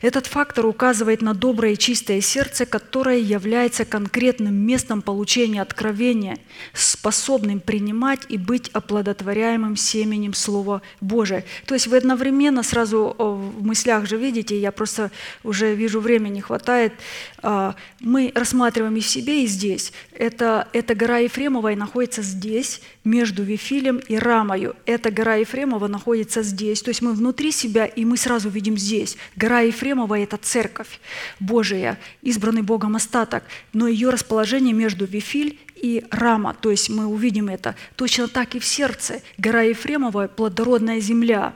[0.00, 6.38] этот фактор указывает на доброе и чистое сердце, которое является конкретным местом получения откровения,
[6.72, 11.44] способным принимать и быть оплодотворяемым семенем Слова Божия.
[11.66, 15.10] То есть вы одновременно сразу о, в мыслях же видите, я просто
[15.44, 16.94] уже вижу, времени не хватает,
[17.42, 19.92] а, мы рассматриваем и в себе, и здесь.
[20.14, 24.76] Это, эта гора Ефремова и находится здесь, между Вифилем и Рамою.
[24.86, 26.82] Эта гора Ефремова находится здесь.
[26.82, 29.16] То есть мы внутри себя, и мы сразу видим здесь.
[29.36, 31.00] Гора Ефремова– это церковь
[31.40, 33.44] Божия, избранный Богом остаток.
[33.72, 37.74] Но ее расположение между Вифиль и Рама, то есть мы увидим это.
[37.96, 39.20] Точно так и в сердце.
[39.38, 41.54] Гора Ефремова– плодородная земля.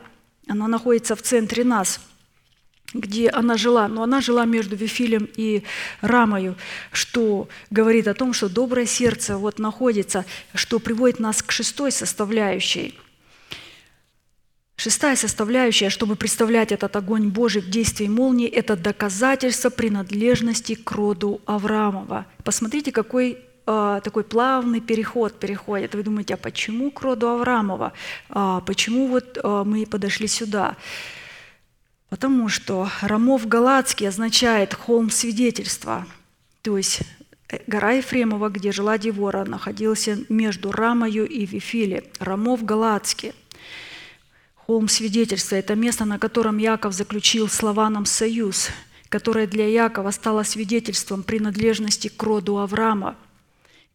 [0.49, 2.01] Она находится в центре нас–
[3.01, 5.63] где она жила, но она жила между Вифилем и
[6.01, 6.57] Рамою,
[6.93, 10.25] что говорит о том, что доброе сердце вот находится,
[10.55, 12.99] что приводит нас к шестой составляющей.
[14.77, 21.41] Шестая составляющая, чтобы представлять этот огонь Божий в действии молнии, это доказательство принадлежности к роду
[21.47, 22.27] Авраамова.
[22.45, 25.95] Посмотрите, какой э, такой плавный переход переходит.
[25.95, 27.95] Вы думаете, а почему к роду Авраамова?
[28.29, 30.77] А почему вот э, мы подошли сюда?
[32.09, 36.07] Потому что Рамов Галацкий означает холм свидетельства.
[36.63, 37.01] То есть
[37.49, 42.05] э, гора Ефремова, где жила Девора, находилась между Рамою и Вифиле.
[42.21, 43.33] Рамов Галацкий.
[44.55, 48.69] Холм свидетельства– это место, на котором Яков заключил с Лаваном союз,
[49.09, 53.17] которое для Якова стало свидетельством принадлежности к роду Авраама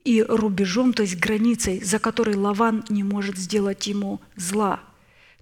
[0.03, 4.81] и рубежом, то есть границей, за которой Лаван не может сделать ему зла–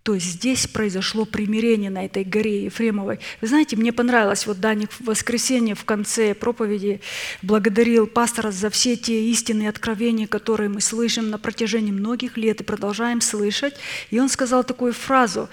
[0.03, 3.19] то есть здесь произошло примирение на этой горе Ефремовой.
[3.41, 7.01] Вы знаете, мне понравилось, вот Даник в воскресенье в конце проповеди
[7.41, 12.63] благодарил пастора за все те истинные откровения, которые мы слышим на протяжении многих лет и
[12.63, 13.75] продолжаем слышать.
[14.09, 15.49] И он сказал такую фразу,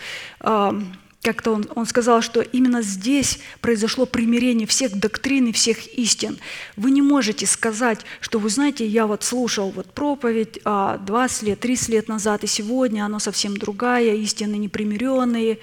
[1.22, 6.38] как-то он, он сказал, что именно здесь произошло примирение всех доктрин и всех истин.
[6.76, 11.60] Вы не можете сказать, что вы знаете, я вот слушал вот проповедь а, 20 лет,
[11.60, 15.58] 30 лет назад, и сегодня оно совсем другая, истины непримиренные.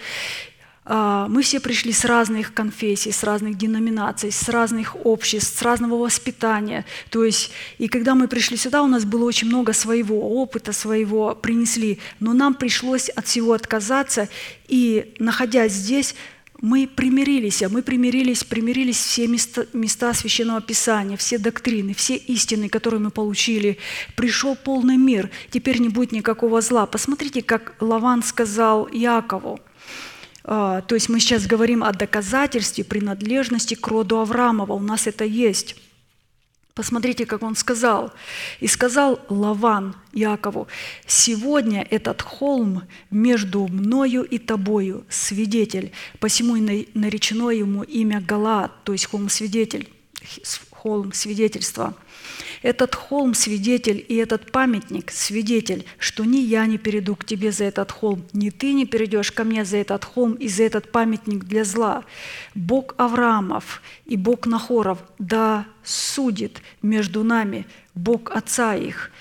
[0.85, 5.95] А, Мы все пришли с разных конфессий, с разных деноминаций, с разных обществ, с разного
[5.95, 6.85] воспитания.
[7.09, 11.35] То есть, и когда мы пришли сюда, у нас было очень много своего опыта, своего
[11.35, 14.27] принесли, но нам пришлось от всего отказаться,
[14.67, 16.15] и находясь здесь,
[16.59, 22.69] мы примирились, а мы примирились, примирились все места, места Священного Писания, все доктрины, все истины,
[22.69, 23.77] которые мы получили.
[24.15, 26.85] Пришел полный мир, теперь не будет никакого зла.
[26.85, 29.59] Посмотрите, как Лаван сказал Якову–
[30.43, 34.73] то есть мы сейчас говорим о доказательстве принадлежности к роду Авраамова.
[34.73, 35.75] У нас это есть.
[36.75, 38.11] Посмотрите, как он сказал.
[38.59, 40.67] «И сказал Лаван Якову,
[41.05, 48.93] «Сегодня этот холм между мною и тобою, свидетель, посему и наречено ему имя Галаат, то
[48.93, 49.87] есть холм свидетель,
[50.71, 51.93] холм свидетельства.
[52.61, 57.65] Этот холм– свидетель, и этот памятник– свидетель, что ни я не перейду к тебе за
[57.65, 61.45] этот холм, ни ты не перейдешь ко мне за этот холм и за этот памятник
[61.45, 62.03] для зла.
[62.55, 67.65] Бог Авраамов и Бог Нахоров да судит между нами,
[67.95, 69.11] Бог отца их,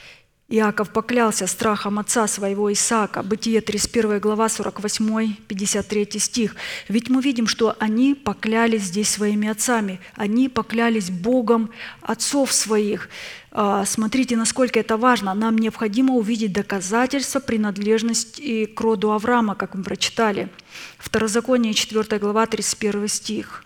[0.55, 3.23] Иаков поклялся страхом отца своего Исаака.
[3.23, 6.57] Бытие 31 глава 48, 53 стих.
[6.89, 9.99] Ведь мы видим, что они поклялись здесь своими отцами.
[10.15, 11.71] Они поклялись Богом
[12.03, 13.09] отцов своих.
[13.51, 15.33] А, смотрите, насколько это важно.
[15.33, 20.51] Нам необходимо увидеть доказательства принадлежности к роду Авраама, как мы прочитали.
[20.99, 23.65] Второзаконие 4 глава 31 стих.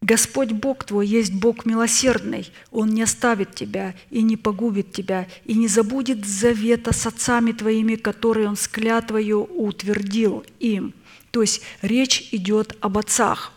[0.00, 5.54] Господь Бог твой есть Бог милосердный, Он не оставит тебя и не погубит тебя, и
[5.54, 10.94] не забудет завета с отцами твоими, которые Он с клятвою утвердил им.
[11.32, 13.52] То есть речь идет об отцах.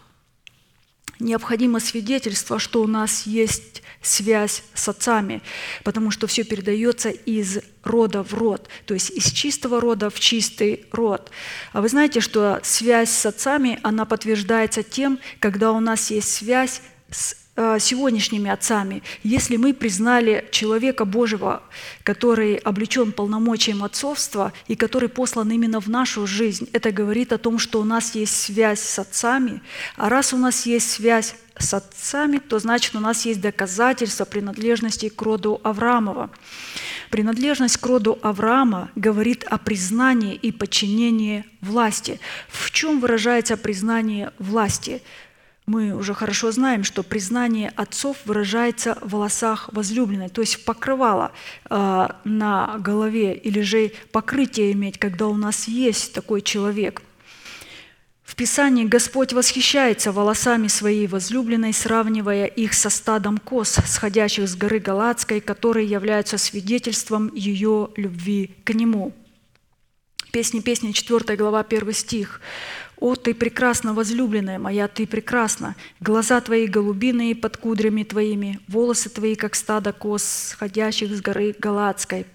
[1.22, 5.42] Необходимо свидетельство, что у нас есть связь с отцами,
[5.84, 10.86] потому что все передается из рода в род, то есть из чистого рода в чистый
[10.92, 11.32] род.
[11.72, 16.82] А вы знаете, что связь с отцами, она подтверждается тем, когда у нас есть связь
[17.12, 17.41] с
[17.80, 19.04] сегодняшними отцами.
[19.24, 21.62] Если мы признали человека Божьего,
[22.04, 27.60] который облечен полномочием отцовства и который послан именно в нашу жизнь, это говорит о том,
[27.60, 29.62] что у нас есть связь с отцами,
[29.98, 35.10] а раз у нас есть связь с отцами, то значит у нас есть доказательства принадлежности
[35.10, 36.30] к роду Авраамова.
[37.10, 42.22] Принадлежность к роду Авраама говорит о признании и подчинении власти.
[42.48, 45.04] В чем выражается признание власти?
[45.68, 51.32] Мы уже хорошо знаем, что признание отцов выражается в волосах возлюбленной, то есть в покрывало
[51.70, 57.02] э, на голове или же покрытие иметь, когда у нас есть такой человек–
[58.32, 64.80] в Писании Господь восхищается волосами своей возлюбленной, сравнивая их со стадом коз, сходящих с горы
[64.80, 69.14] Галатской, которые являются свидетельством ее любви к Нему.
[70.32, 72.40] Песни песни 4 глава 1 стих.
[73.02, 75.76] «О, ты прекрасна, возлюбленная моя, ты прекрасна!
[76.00, 82.28] Глаза твои голубиные под кудрями твоими, волосы твои, как стадо коз, сходящих с горы Галатской».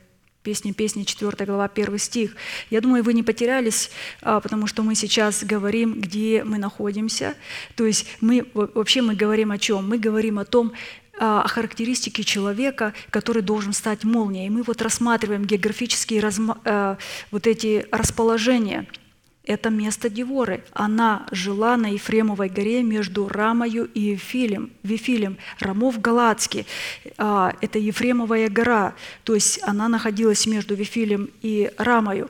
[0.43, 2.35] Песни, песни, 4 глава, 1 стих.
[2.69, 3.91] Я думаю, вы не потерялись,
[4.23, 7.37] а, потому что мы сейчас говорим, где мы находимся.
[7.77, 9.89] То есть мы, вообще мы говорим о чем?
[9.89, 10.73] Мы говорим о том,
[11.17, 14.51] а, о характеристике человека, который должен стать молнией.
[14.51, 16.97] Мы вот рассматриваем географические разма, э,
[17.31, 18.89] вот эти расположения–
[19.47, 20.65] это место Деворы.
[20.73, 24.73] Она жила на Ефремовой горе между Рамою и Вифилем.
[24.83, 25.39] Вифилем.
[25.61, 26.67] Рамов Галацкий.
[27.17, 28.95] А, это Ефремовая гора.
[29.23, 32.29] То есть она находилась между Вифилем и Рамою.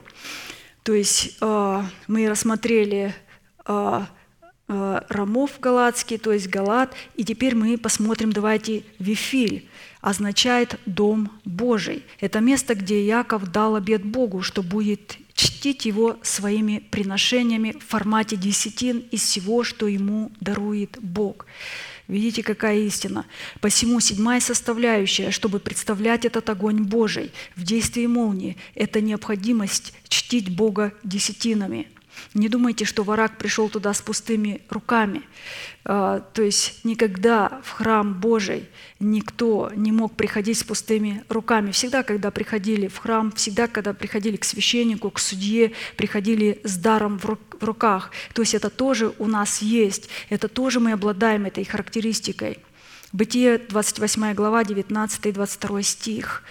[0.83, 3.15] То есть а, мы рассмотрели
[3.65, 4.07] а,
[4.69, 6.93] Рамов Галацкий, то есть Галат.
[7.15, 9.66] И теперь мы посмотрим, давайте, Вифиль
[10.07, 12.05] означает «дом Божий».
[12.21, 18.37] Это место, где Яков дал обет Богу, что будет чтить Его своими приношениями в формате
[18.37, 21.47] десятин из всего, что Ему дарует Бог.
[22.07, 23.27] Видите, какая истина.
[23.61, 30.93] Посему седьмая составляющая, чтобы представлять этот огонь Божий в действии молнии, это необходимость чтить Бога
[31.03, 31.89] десятинами–
[32.35, 35.23] не думайте, что враг пришел туда с пустыми руками.
[35.85, 38.69] А, то есть никогда в храм Божий
[38.99, 41.71] никто не мог приходить с пустыми руками.
[41.71, 47.19] Всегда, когда приходили в храм, всегда, когда приходили к священнику, к судье, приходили с даром
[47.19, 48.11] в руках.
[48.35, 52.59] То есть это тоже у нас есть, это тоже мы обладаем этой характеристикой.
[53.13, 56.43] Бытие 28 глава, 19 и 22 стих.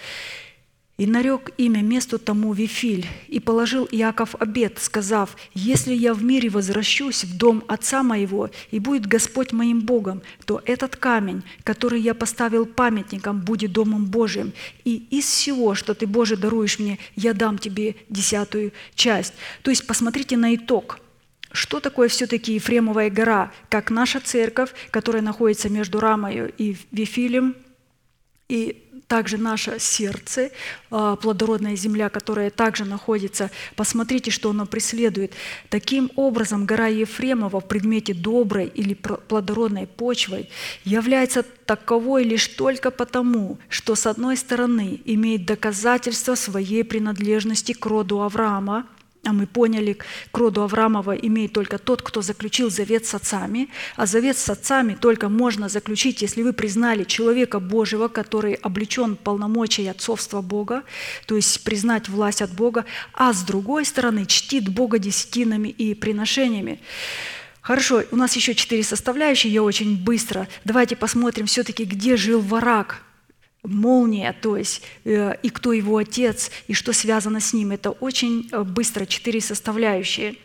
[0.98, 6.48] И нарек имя месту тому Вифиль, и положил Иаков обед, сказав, «Если я в мире
[6.48, 12.14] возвращусь в дом отца моего, и будет Господь моим Богом, то этот камень, который я
[12.14, 14.54] поставил памятником, будет домом Божиим,
[14.84, 19.34] и из всего, что ты, Боже, даруешь мне, я дам тебе десятую часть».
[19.62, 21.00] То есть посмотрите на итог–
[21.52, 27.54] что такое все-таки Ефремовая гора, как наша церковь, которая находится между Рамою и Вифилем,
[28.48, 30.50] и также наше сердце,
[30.90, 33.50] а, плодородная земля, которая также находится.
[33.76, 35.32] Посмотрите, что оно преследует.
[35.68, 40.48] Таким образом, гора Ефремова в предмете доброй или плодородной почвой
[40.84, 48.22] является таковой лишь только потому, что с одной стороны имеет доказательство своей принадлежности к роду
[48.22, 48.86] Авраама–
[49.26, 49.98] а мы поняли,
[50.30, 53.68] к роду Авраамова имеет только тот, кто заключил завет с отцами.
[53.96, 59.86] А завет с отцами только можно заключить, если вы признали человека Божьего, который облечен полномочий
[59.88, 60.84] отцовства Бога,
[61.26, 66.80] то есть признать власть от Бога, а с другой стороны чтит Бога десятинами и приношениями.
[67.60, 70.46] Хорошо, у нас еще четыре составляющие, я очень быстро.
[70.64, 73.02] Давайте посмотрим все-таки, где жил Варак
[73.66, 77.72] молния, то есть э, и кто его отец, и что связано с ним.
[77.72, 80.36] Это очень э, быстро, четыре составляющие.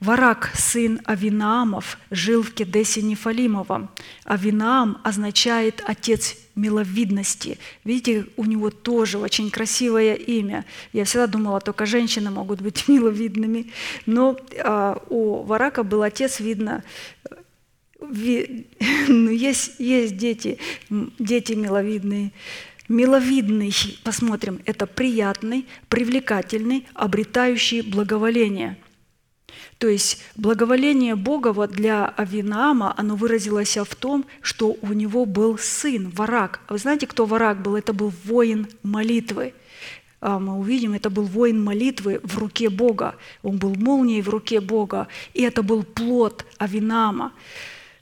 [0.00, 3.90] Варак, сын Авинаамов, жил в Кедесе Нефалимовом.
[4.24, 7.58] Авинаам означает «отец миловидности».
[7.82, 10.64] Видите, у него тоже очень красивое имя.
[10.92, 13.72] Я всегда думала, только женщины могут быть миловидными.
[14.06, 16.84] Но а, у Варака был отец, видно,
[18.00, 20.58] ну, есть, есть дети,
[20.88, 22.32] дети миловидные.
[22.88, 28.78] Миловидный, посмотрим, это приятный, привлекательный, обретающий благоволение.
[29.78, 35.58] То есть благоволение Бога вот для Авинаама, оно выразилось в том, что у него был
[35.58, 36.60] сын, варак.
[36.68, 37.76] Вы знаете, кто варак был?
[37.76, 39.54] Это был воин молитвы.
[40.20, 43.16] А, мы увидим, это был воин молитвы в руке Бога.
[43.42, 45.06] Он был молнией в руке Бога.
[45.34, 47.32] И это был плод Авинаама.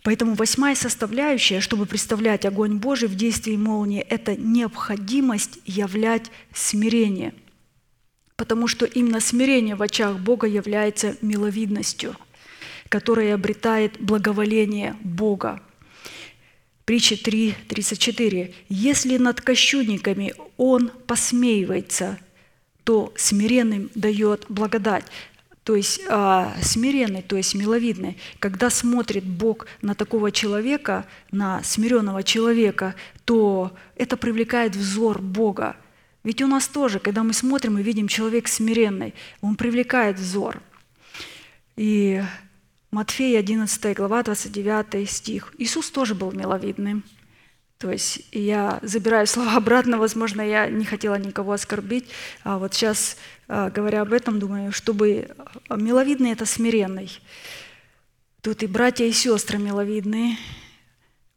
[0.06, 7.34] Поэтому восьмая составляющая, чтобы представлять огонь Божий в действии молнии, это необходимость являть смирение.
[8.36, 12.14] Потому что именно смирение в очах Бога является миловидностью,
[12.88, 15.60] которая обретает благоволение Бога.
[16.84, 18.54] Притча 3, 34.
[18.68, 22.16] «Если над кощунниками он посмеивается,
[22.84, 25.06] то смиренным дает благодать».
[25.66, 28.16] То есть а, смиренный, то есть миловидный.
[28.38, 32.94] Когда смотрит Бог на такого человека, на смиренного человека,
[33.24, 35.74] то это привлекает взор Бога.
[36.22, 40.62] Ведь у нас тоже, когда мы смотрим и видим человек смиренный, он привлекает взор.
[41.74, 42.22] И
[42.92, 45.52] Матфея 11 глава, 29 стих.
[45.58, 47.02] Иисус тоже был миловидным.
[47.78, 52.08] То есть я забираю слова обратно, возможно, я не хотела никого оскорбить,
[52.42, 55.28] а вот сейчас, а, говоря об этом, думаю, чтобы
[55.68, 57.10] а, миловидный– это смиренный.
[58.40, 60.38] Тут и братья, и сестры миловидные–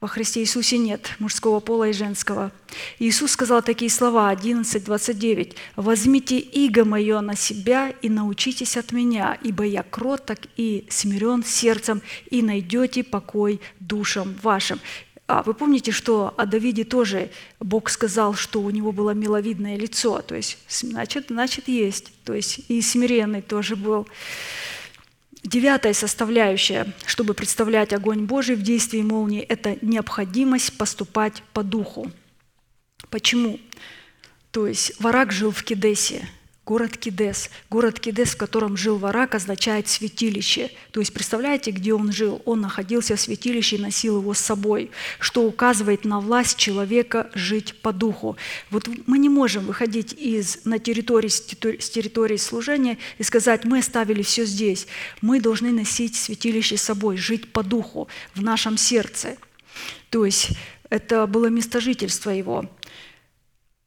[0.02, 2.54] во Христе Иисусе нет мужского пола и женского.
[3.00, 5.56] Иисус сказал такие слова, 11:29.
[5.76, 12.02] «Возьмите иго мое на себя и научитесь от меня, ибо я кроток и смирен сердцем,
[12.32, 14.80] и найдете покой душам вашим».
[15.30, 17.30] А вы помните, что о Давиде тоже
[17.60, 22.62] Бог сказал, что у него было миловидное лицо, то есть, значит, значит есть, то есть
[22.68, 24.08] и смиренный тоже был.
[25.44, 32.12] Девятая составляющая, чтобы представлять огонь Божий в действии молнии, это необходимость поступать по духу.
[33.12, 33.60] Почему?
[34.50, 36.28] То есть Варак жил в Кедесе–
[36.70, 37.50] Город Кидес.
[37.72, 40.70] Город Кидес, в котором жил Варак, означает святилище.
[40.92, 42.44] То есть представляете, где он жил?
[42.46, 47.74] Он находился в святилище и носил его с собой, что указывает на власть человека жить
[47.82, 48.38] по духу.
[48.70, 54.22] Вот мы не можем выходить из, на территории, с территории служения и сказать, мы оставили
[54.22, 54.86] все здесь.
[55.22, 59.38] Мы должны носить святилище с собой, жить по духу в нашем сердце.
[60.12, 60.50] То есть
[60.92, 62.70] это было место жительства его.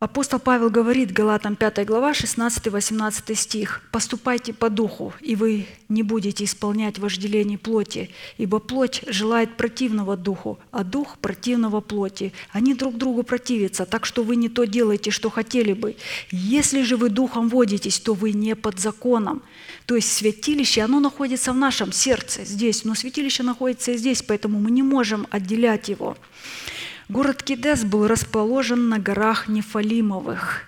[0.02, 6.42] Апостол Павел говорит, Галатам 5 глава, 16-18 стих, «Поступайте по духу, и вы не будете
[6.42, 12.32] исполнять вожделение плоти, ибо плоть желает противного духу, а дух противного плоти.
[12.50, 15.94] Они друг другу противятся, так что вы не то делаете, что хотели бы.
[16.32, 19.40] Если же вы духом водитесь, то вы не под законом».
[19.86, 24.58] То есть святилище, оно находится в нашем сердце здесь, но святилище находится и здесь, поэтому
[24.58, 26.16] мы не можем отделять его.
[27.12, 30.62] Город Кидес был расположен на горах Нефалимовых.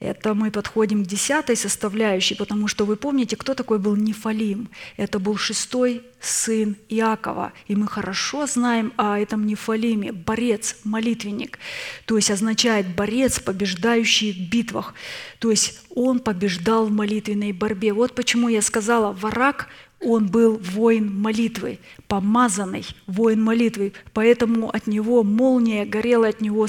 [0.00, 4.68] Это мы подходим к десятой составляющей, потому что вы помните, кто такой был Нефалим.
[4.98, 7.54] Это был шестой сын Иакова.
[7.68, 11.58] И мы хорошо знаем о этом Нефалиме, борец, молитвенник.
[12.04, 14.92] То есть означает борец, побеждающий в битвах.
[15.38, 17.94] То есть он побеждал в молитвенной борьбе.
[17.94, 19.68] Вот почему я сказала, враг
[20.00, 26.68] он был воин молитвы, помазанный воин молитвы, поэтому от него молния горела от него,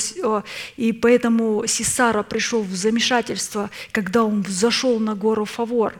[0.77, 5.93] и поэтому Сесара пришел в замешательство, когда он взошел на гору Фавор,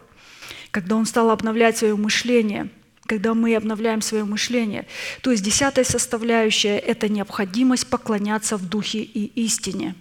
[0.71, 2.69] когда он стал обновлять свое мышление,
[3.05, 4.87] когда мы обновляем свое мышление.
[5.21, 9.95] То есть десятая составляющая– это необходимость поклоняться в духе и истине.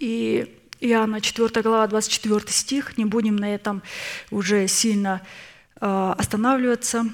[0.00, 3.82] И Иоанна 4 глава, 24 стих, не будем на этом
[4.30, 5.22] уже сильно Э,
[5.84, 7.06] останавливаться.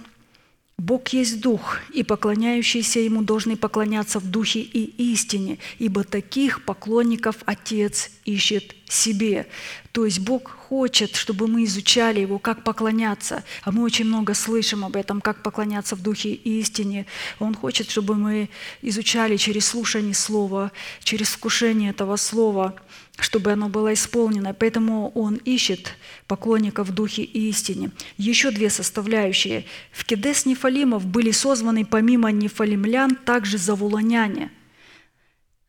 [0.78, 7.36] Бог есть Дух, и поклоняющиеся Ему должны поклоняться в Духе и истине, ибо таких поклонников
[7.44, 9.47] Отец ищет себе.
[9.92, 13.44] То есть Бог хочет, чтобы мы изучали Его, как поклоняться.
[13.62, 17.05] А мы очень много слышим об этом, как поклоняться в Духе и истине.
[17.40, 18.48] Он хочет, чтобы мы
[18.80, 20.72] изучали через слушание Слова,
[21.02, 22.74] через вкушение этого Слова–
[23.20, 24.55] чтобы оно было исполнено.
[24.55, 27.90] Поэтому он ищет поклонников в духе и истине.
[28.16, 29.64] Еще две составляющие.
[29.92, 34.51] В Кедес Нефалимов были созваны помимо нефалимлян также завулоняне.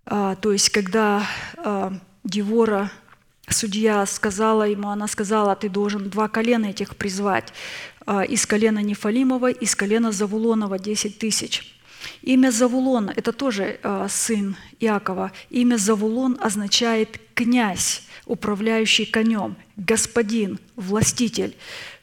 [0.05, 1.25] А, то есть, когда
[1.57, 2.91] а, Девора,
[3.49, 7.53] судья, сказала ему, она сказала, ты должен два колена этих призвать.
[8.05, 11.80] А, из колена Нефалимова, из колена Завулонова 10 тысяч.
[12.21, 15.31] Имя Завулон– это тоже э, сын Иакова.
[15.49, 21.55] Имя Завулон означает «князь», управляющий конем, господин, властитель.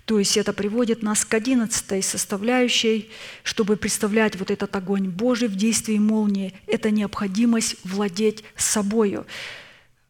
[0.04, 3.10] То есть это приводит нас к одиннадцатой составляющей,
[3.42, 6.54] чтобы представлять вот этот огонь Божий в действии молнии.
[6.66, 9.26] Это необходимость владеть собою.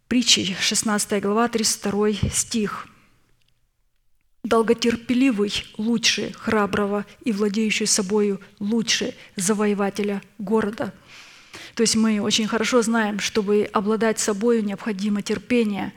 [0.06, 2.86] Притчи, 16 глава, 32 стих–
[4.49, 10.93] долготерпеливый лучше храброго и владеющий собою лучше завоевателя города.
[11.79, 15.93] То есть мы очень хорошо знаем, чтобы обладать собой, необходимо терпение.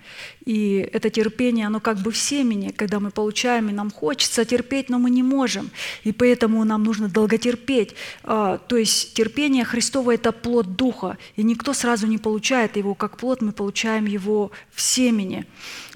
[0.46, 4.90] И это терпение, оно как бы в семени, когда мы получаем, и нам хочется терпеть,
[4.90, 5.72] но мы не можем.
[6.04, 7.96] И поэтому нам нужно долготерпеть.
[8.24, 11.18] А, То есть терпение Христово– это плод Духа.
[11.36, 15.48] И никто сразу не получает его как плод, мы получаем его в семени.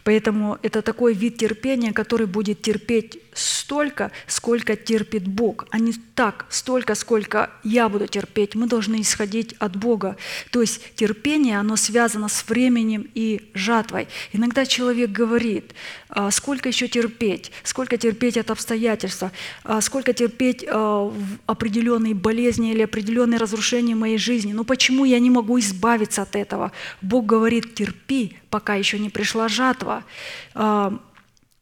[0.06, 6.46] Поэтому это такой вид терпения, который будет терпеть столько, сколько терпит Бог, а не так,
[6.50, 8.54] столько, сколько я буду терпеть.
[8.54, 10.18] Мы должны исходить от Бога.
[10.52, 14.08] То есть терпение, оно связано с временем и жатвой.
[14.34, 15.74] Иногда человек говорит,
[16.10, 19.32] «А сколько еще терпеть, сколько терпеть от обстоятельства,
[19.64, 21.14] А сколько терпеть а,
[21.46, 24.54] определенные болезни или определенные разрушения моей жизни.
[24.54, 26.72] Ну почему я не могу избавиться от этого?
[27.02, 30.04] Бог говорит, терпи, пока еще не пришла жатва.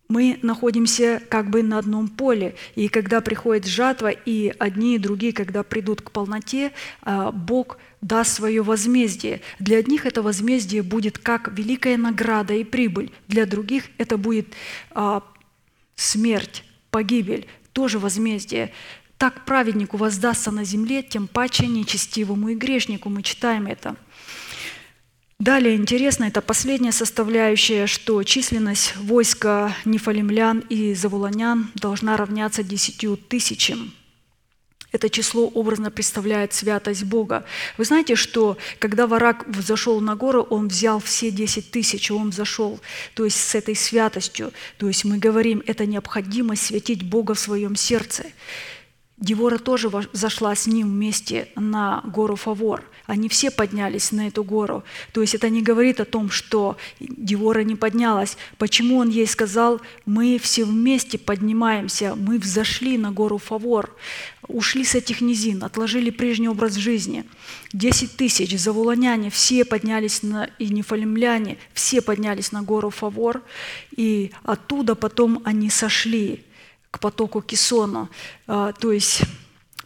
[0.09, 5.33] Мы находимся как бы на одном поле, и когда приходит жатва, и одни и другие,
[5.33, 6.71] когда придут к полноте,
[7.33, 9.41] Бог даст свое возмездие.
[9.59, 14.53] Для одних это возмездие будет как великая награда и прибыль, для других это будет
[14.91, 15.23] а,
[15.95, 18.71] смерть, погибель, тоже возмездие.
[19.17, 23.09] Так праведнику воздастся на земле, тем паче нечестивому и грешнику.
[23.09, 23.95] Мы читаем это.
[25.39, 33.93] Далее интересно, это последняя составляющая, что численность войска нефалимлян и завулонян должна равняться десятью тысячам.
[34.93, 37.45] Это число образно представляет святость Бога.
[37.79, 42.29] Вы знаете, что когда Варак взошел на гору, он взял все 10 тысяч, и он
[42.29, 42.79] взошел,
[43.15, 44.53] то есть с этой святостью.
[44.77, 48.25] То есть мы говорим, это необходимость святить Бога в своем сердце.
[49.17, 52.83] Девора тоже зашла с ним вместе на гору Фавор.
[53.05, 54.83] Они все поднялись на эту гору.
[55.11, 58.37] То есть это не говорит о том, что Девора не поднялась.
[58.57, 63.95] Почему он ей сказал, мы все вместе поднимаемся, мы взошли на гору Фавор,
[64.47, 67.23] ушли с этих низин, отложили прежний образ жизни.
[67.71, 73.41] Десять тысяч завулоняне, все поднялись, на, и нефалимляне, все поднялись на гору Фавор,
[73.95, 76.45] и оттуда потом они сошли
[76.91, 78.09] к потоку Кисону.
[78.47, 79.21] А, То есть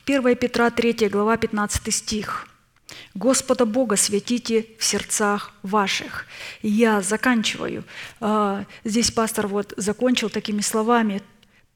[0.06, 2.48] 1 Петра 3 глава 15 стих.
[3.14, 6.26] Господа Бога святите в сердцах ваших.
[6.62, 7.84] Я заканчиваю.
[8.20, 11.22] А, Здесь пастор вот закончил такими словами.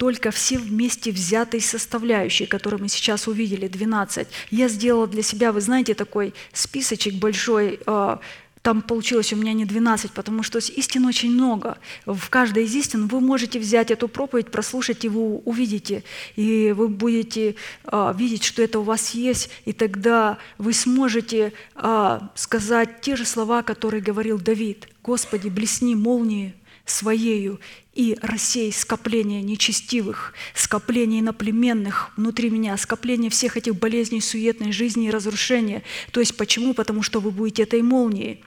[0.01, 4.27] Только все вместе взятые составляющие, которые мы сейчас увидели, 12.
[4.49, 8.19] Я сделала для себя, вы знаете, такой списочек большой, а,
[8.63, 11.77] там получилось у меня не 12, потому что истин очень много.
[12.07, 16.03] В каждой из истин вы можете взять эту проповедь, прослушать, и вы увидите.
[16.35, 17.53] И вы будете
[17.83, 23.25] а, видеть, что это у вас есть, и тогда вы сможете а, сказать те же
[23.25, 24.89] слова, которые говорил Давид.
[25.03, 26.55] «Господи, блесни молнии
[26.85, 27.59] своею
[27.93, 35.11] и рассей скопление нечестивых, скопление иноплеменных внутри меня, скопление всех этих болезней, суетной жизни и
[35.11, 35.83] разрушения.
[36.11, 36.73] То есть почему?
[36.73, 38.43] Потому что вы будете этой молнией.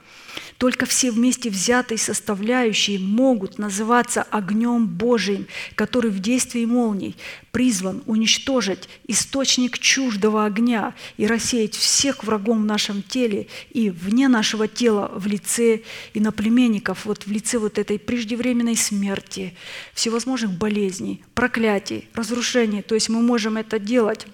[0.59, 7.17] Только все вместе взятые составляющие могут называться огнем Божиим, который в действии молний
[7.51, 14.69] призван уничтожить источник чуждого огня и рассеять всех врагов в нашем теле и вне нашего
[14.69, 15.83] тела в лице
[16.15, 19.55] иноплеменников, вот в лице вот этой преждевременной смерти,
[19.93, 22.83] всевозможных болезней, проклятий, разрушений.
[22.83, 24.27] То есть мы можем это делать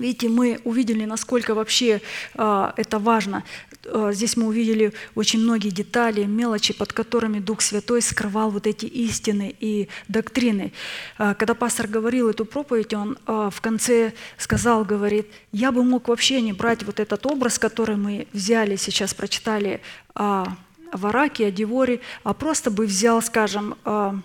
[0.00, 2.00] Видите, мы увидели, насколько вообще
[2.34, 3.44] а, это важно.
[3.84, 8.86] А, здесь мы увидели очень многие детали, мелочи, под которыми Дух Святой скрывал вот эти
[8.86, 10.72] истины и доктрины.
[11.18, 16.08] А, когда пастор говорил эту проповедь, он а, в конце сказал, говорит, я бы мог
[16.08, 19.82] вообще не брать вот этот образ, который мы взяли, сейчас прочитали
[20.14, 20.46] о
[20.92, 24.18] Вараке, о Деворе, а просто бы взял, скажем, а,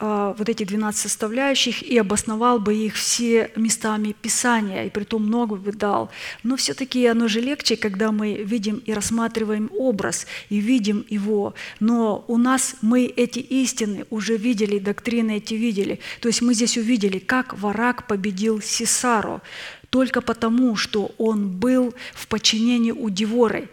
[0.00, 5.56] вот эти 12 составляющих и обосновал бы их все местами Писания, и при том много
[5.56, 6.10] бы дал.
[6.42, 11.54] Но все-таки оно же легче, когда мы видим и рассматриваем образ, и видим его.
[11.80, 16.00] Но у нас мы эти истины уже видели, доктрины эти видели.
[16.20, 19.42] То есть мы здесь увидели, как Варак победил Сесару,
[19.90, 23.68] только потому, что он был в подчинении у Деворы.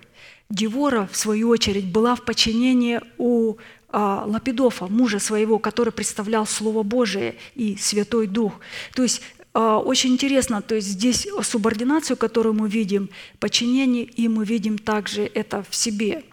[0.50, 3.58] Девора, в свою очередь, была в подчинении у а,
[3.92, 8.60] Лапидофа, мужа своего, который представлял Слово Божие и Святой Дух.
[8.94, 9.22] То есть
[9.54, 13.10] а, очень интересно, то есть здесь субординацию, которую мы видим,
[13.40, 16.24] подчинение, и мы видим также это в себе.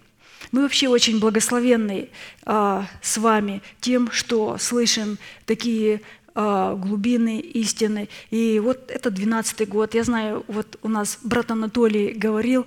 [0.53, 2.11] Мы вообще очень благословенны
[2.45, 6.03] а, с вами тем, что слышим такие
[6.35, 8.09] а, глубины истины.
[8.31, 9.95] И вот это 12 год.
[9.95, 12.67] Я знаю, вот у нас брат Анатолий говорил,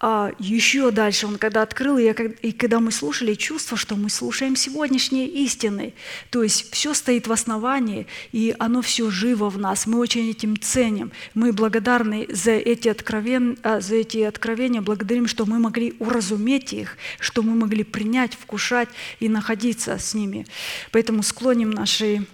[0.00, 4.10] А еще дальше он когда открыл, и, я, и когда мы слушали, чувство, что мы
[4.10, 5.94] слушаем сегодняшние истины.
[6.30, 9.86] То есть все стоит в основании, и оно все живо в нас.
[9.86, 11.12] Мы очень этим ценим.
[11.34, 13.58] Мы благодарны за эти, откровен...
[13.62, 18.88] а, за эти откровения, благодарим, что мы могли уразуметь их, что мы могли принять, вкушать
[19.20, 20.46] и находиться с ними.
[20.92, 22.26] Поэтому склоним наши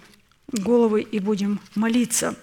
[0.51, 2.35] головы и будем молиться.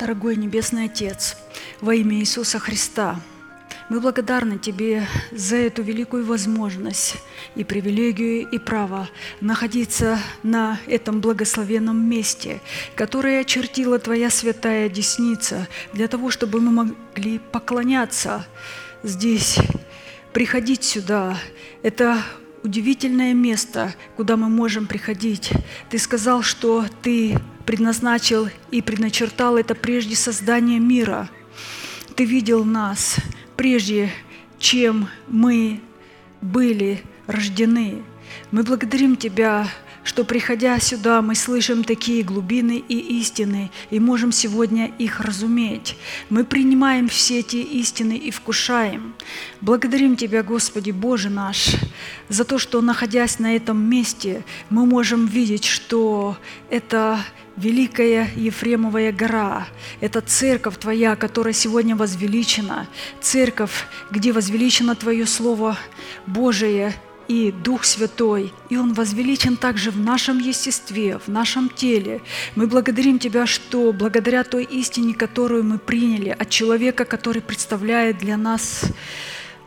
[0.00, 1.36] Дорогой Небесный Отец,
[1.82, 3.20] во имя Иисуса Христа,
[3.90, 7.16] мы благодарны Тебе за эту великую возможность
[7.54, 9.10] и привилегию и право
[9.42, 12.62] находиться на этом благословенном месте,
[12.94, 18.46] которое очертила Твоя святая десница для того, чтобы мы могли поклоняться
[19.02, 19.58] здесь,
[20.32, 21.36] приходить сюда.
[21.82, 22.22] Это
[22.62, 25.50] удивительное место, куда мы можем приходить.
[25.90, 27.38] Ты сказал, что Ты
[27.70, 31.30] предназначил и предначертал это прежде создания мира.
[32.16, 33.14] Ты видел нас
[33.56, 34.10] прежде,
[34.58, 35.80] чем мы
[36.40, 38.02] были рождены.
[38.50, 39.68] Мы благодарим Тебя,
[40.10, 45.96] что, приходя сюда, мы слышим такие глубины и истины, и можем сегодня их разуметь.
[46.30, 49.14] Мы принимаем все эти истины и вкушаем.
[49.60, 51.76] Благодарим Тебя, Господи Боже наш,
[52.28, 56.36] за то, что, находясь на этом месте, мы можем видеть, что
[56.70, 57.20] это
[57.56, 59.68] Великая Ефремовая гора–
[60.00, 62.88] это церковь Твоя, которая сегодня возвеличена,
[63.20, 65.78] церковь, где возвеличено Твое Слово
[66.26, 66.94] Божие
[67.30, 72.22] и Дух Святой, и Он возвеличен также в нашем естестве, в нашем теле.
[72.56, 78.36] Мы благодарим Тебя, что благодаря той истине, которую мы приняли от человека, который представляет для
[78.36, 78.82] нас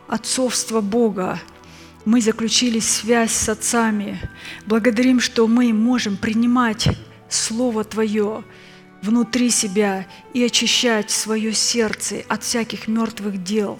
[0.08, 1.40] отцовство Бога,
[2.04, 4.20] мы заключили связь с отцами.
[4.66, 6.86] Благодарим, что мы можем принимать
[7.30, 8.44] Слово Твое
[9.04, 13.78] внутри себя и очищать свое сердце от всяких мертвых дел,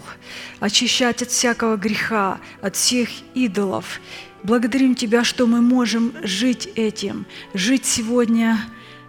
[0.60, 4.00] очищать от всякого греха, от всех идолов.
[4.42, 7.24] Благодарим Тебя, что мы можем жить этим,
[7.54, 8.60] жить сегодня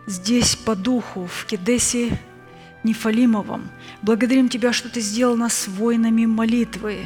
[0.08, 2.18] здесь по духу, в Кедесе
[2.86, 3.70] Нефалимовом.
[4.02, 7.00] Благодарим Тебя, что Ты сделал нас воинами молитвы,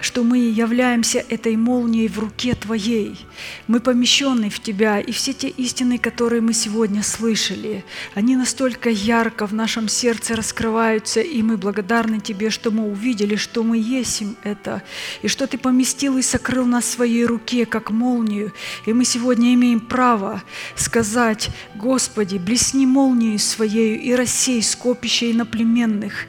[0.00, 3.18] что мы являемся этой молнией в руке Твоей.
[3.66, 7.84] Мы помещены в Тебя, и все те истины, которые мы сегодня слышали,
[8.14, 13.62] они настолько ярко в нашем сердце раскрываются, и мы благодарны Тебе, что мы увидели, что
[13.62, 14.82] мы есть им это,
[15.22, 18.52] и что Ты поместил и сокрыл нас в своей руке, как молнию.
[18.86, 20.42] И мы сегодня имеем право
[20.76, 26.26] сказать, Господи, блесни молнией своею и рассей скопище иноплеменных,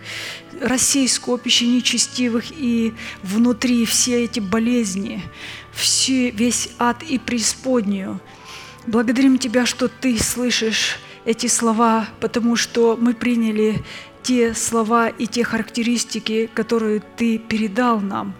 [0.62, 5.24] рассей скопище нечестивых и внутри все эти болезни,
[5.72, 8.20] все, весь ад и преисподнюю.
[8.88, 13.84] Благодарим Тебя, что Ты слышишь эти слова, потому что мы приняли
[14.24, 18.36] те слова и те характеристики, которые Ты передал нам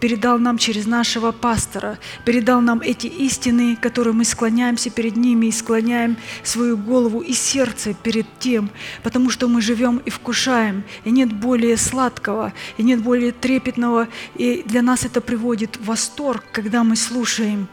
[0.00, 5.52] передал нам через нашего пастора, передал нам эти истины, которые мы склоняемся перед ними и
[5.52, 8.70] склоняем свою голову и сердце перед тем,
[9.02, 14.62] потому что мы живем и вкушаем, и нет более сладкого, и нет более трепетного, и
[14.66, 17.68] для нас это приводит в восторг, когда мы слушаем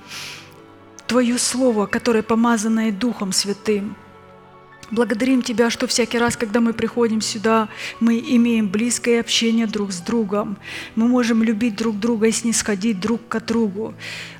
[1.08, 3.96] Твое Слово, которое помазанное Духом Святым.
[4.92, 10.00] Благодарим Тебя, что всякий раз, когда мы приходим сюда, мы имеем близкое общение друг с
[10.00, 10.58] другом.
[10.96, 13.96] Мы можем любить друг друга и снисходить друг к другу.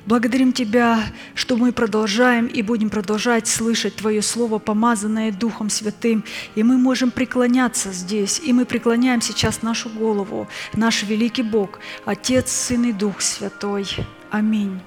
[0.06, 1.00] Благодарим Тебя,
[1.34, 6.22] что мы продолжаем и будем продолжать слышать Твое Слово, помазанное Духом Святым,
[6.54, 12.52] и мы можем преклоняться здесь, и мы преклоняем сейчас нашу голову, наш великий Бог, Отец,
[12.52, 13.88] Сын и Дух Святой.
[14.30, 14.80] Аминь.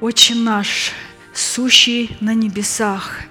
[0.00, 0.92] Отче наш,
[1.32, 3.22] сущий на небесах,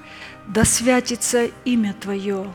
[0.48, 2.52] да святится имя Твое,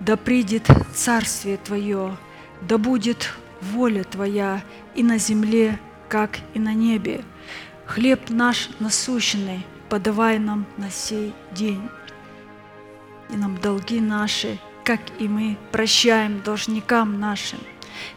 [0.00, 2.16] да придет Царствие Твое,
[2.62, 4.62] да будет воля Твоя
[4.94, 5.78] и на земле,
[6.08, 7.24] как и на небе.
[7.86, 11.88] Хлеб наш насущный подавай нам на сей день.
[13.30, 17.58] И нам долги наши, как и мы прощаем должникам нашим.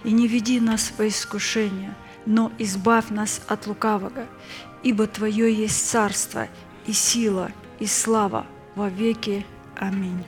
[0.04, 1.94] И не веди нас во искушение,
[2.26, 4.28] но избавь нас от лукавого,
[4.84, 6.48] ибо Твое есть царство
[6.86, 8.46] и сила и слава
[8.78, 9.44] во веки.
[9.76, 10.24] Аминь.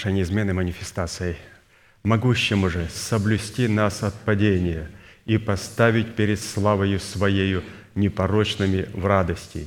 [0.00, 1.36] Нашей неизменной манифестацией.
[2.04, 4.90] «Могущему же соблюсти нас от падения
[5.26, 7.62] и поставить перед славою Своею
[7.94, 9.66] непорочными в радости,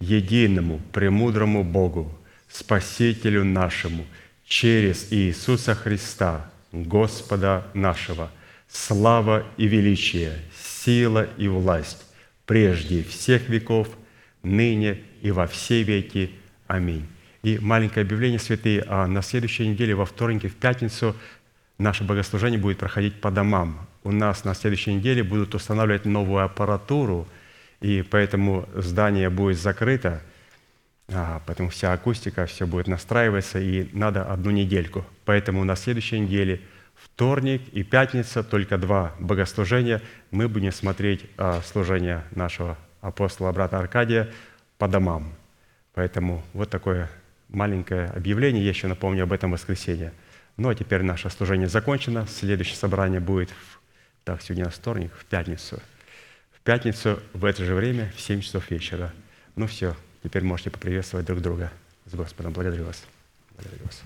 [0.00, 2.10] единому, премудрому Богу,
[2.50, 4.06] Спасителю нашему,
[4.46, 8.30] через Иисуса Христа, Господа нашего,
[8.68, 10.38] слава и величие,
[10.82, 12.06] сила и власть,
[12.46, 13.88] прежде всех веков,
[14.42, 16.30] ныне и во все веки.
[16.68, 17.06] Аминь.
[17.44, 21.14] И маленькое объявление, святые, а на следующей неделе, во вторник и в пятницу,
[21.76, 23.86] наше богослужение будет проходить по домам.
[24.02, 27.28] У нас на следующей неделе будут устанавливать новую аппаратуру,
[27.82, 30.22] и поэтому здание будет закрыто,
[31.12, 35.04] а, поэтому вся акустика, все будет настраиваться, и надо одну недельку.
[35.26, 36.62] Поэтому на следующей неделе,
[36.94, 40.00] вторник и пятница, только два богослужения,
[40.30, 44.30] мы будем смотреть а, служение нашего апостола брата Аркадия
[44.78, 45.34] по домам.
[45.92, 47.10] Поэтому вот такое
[47.54, 48.62] маленькое объявление.
[48.62, 50.12] Я еще напомню об этом воскресенье.
[50.56, 52.26] Ну а теперь наше служение закончено.
[52.26, 53.80] Следующее собрание будет, в,
[54.24, 55.80] так, сегодня вторник, в пятницу.
[56.52, 59.12] В пятницу в это же время, в 7 часов вечера.
[59.56, 61.70] Ну все, теперь можете поприветствовать друг друга
[62.06, 62.52] с Господом.
[62.52, 63.04] Благодарю вас.
[63.56, 64.02] Благодарю вас.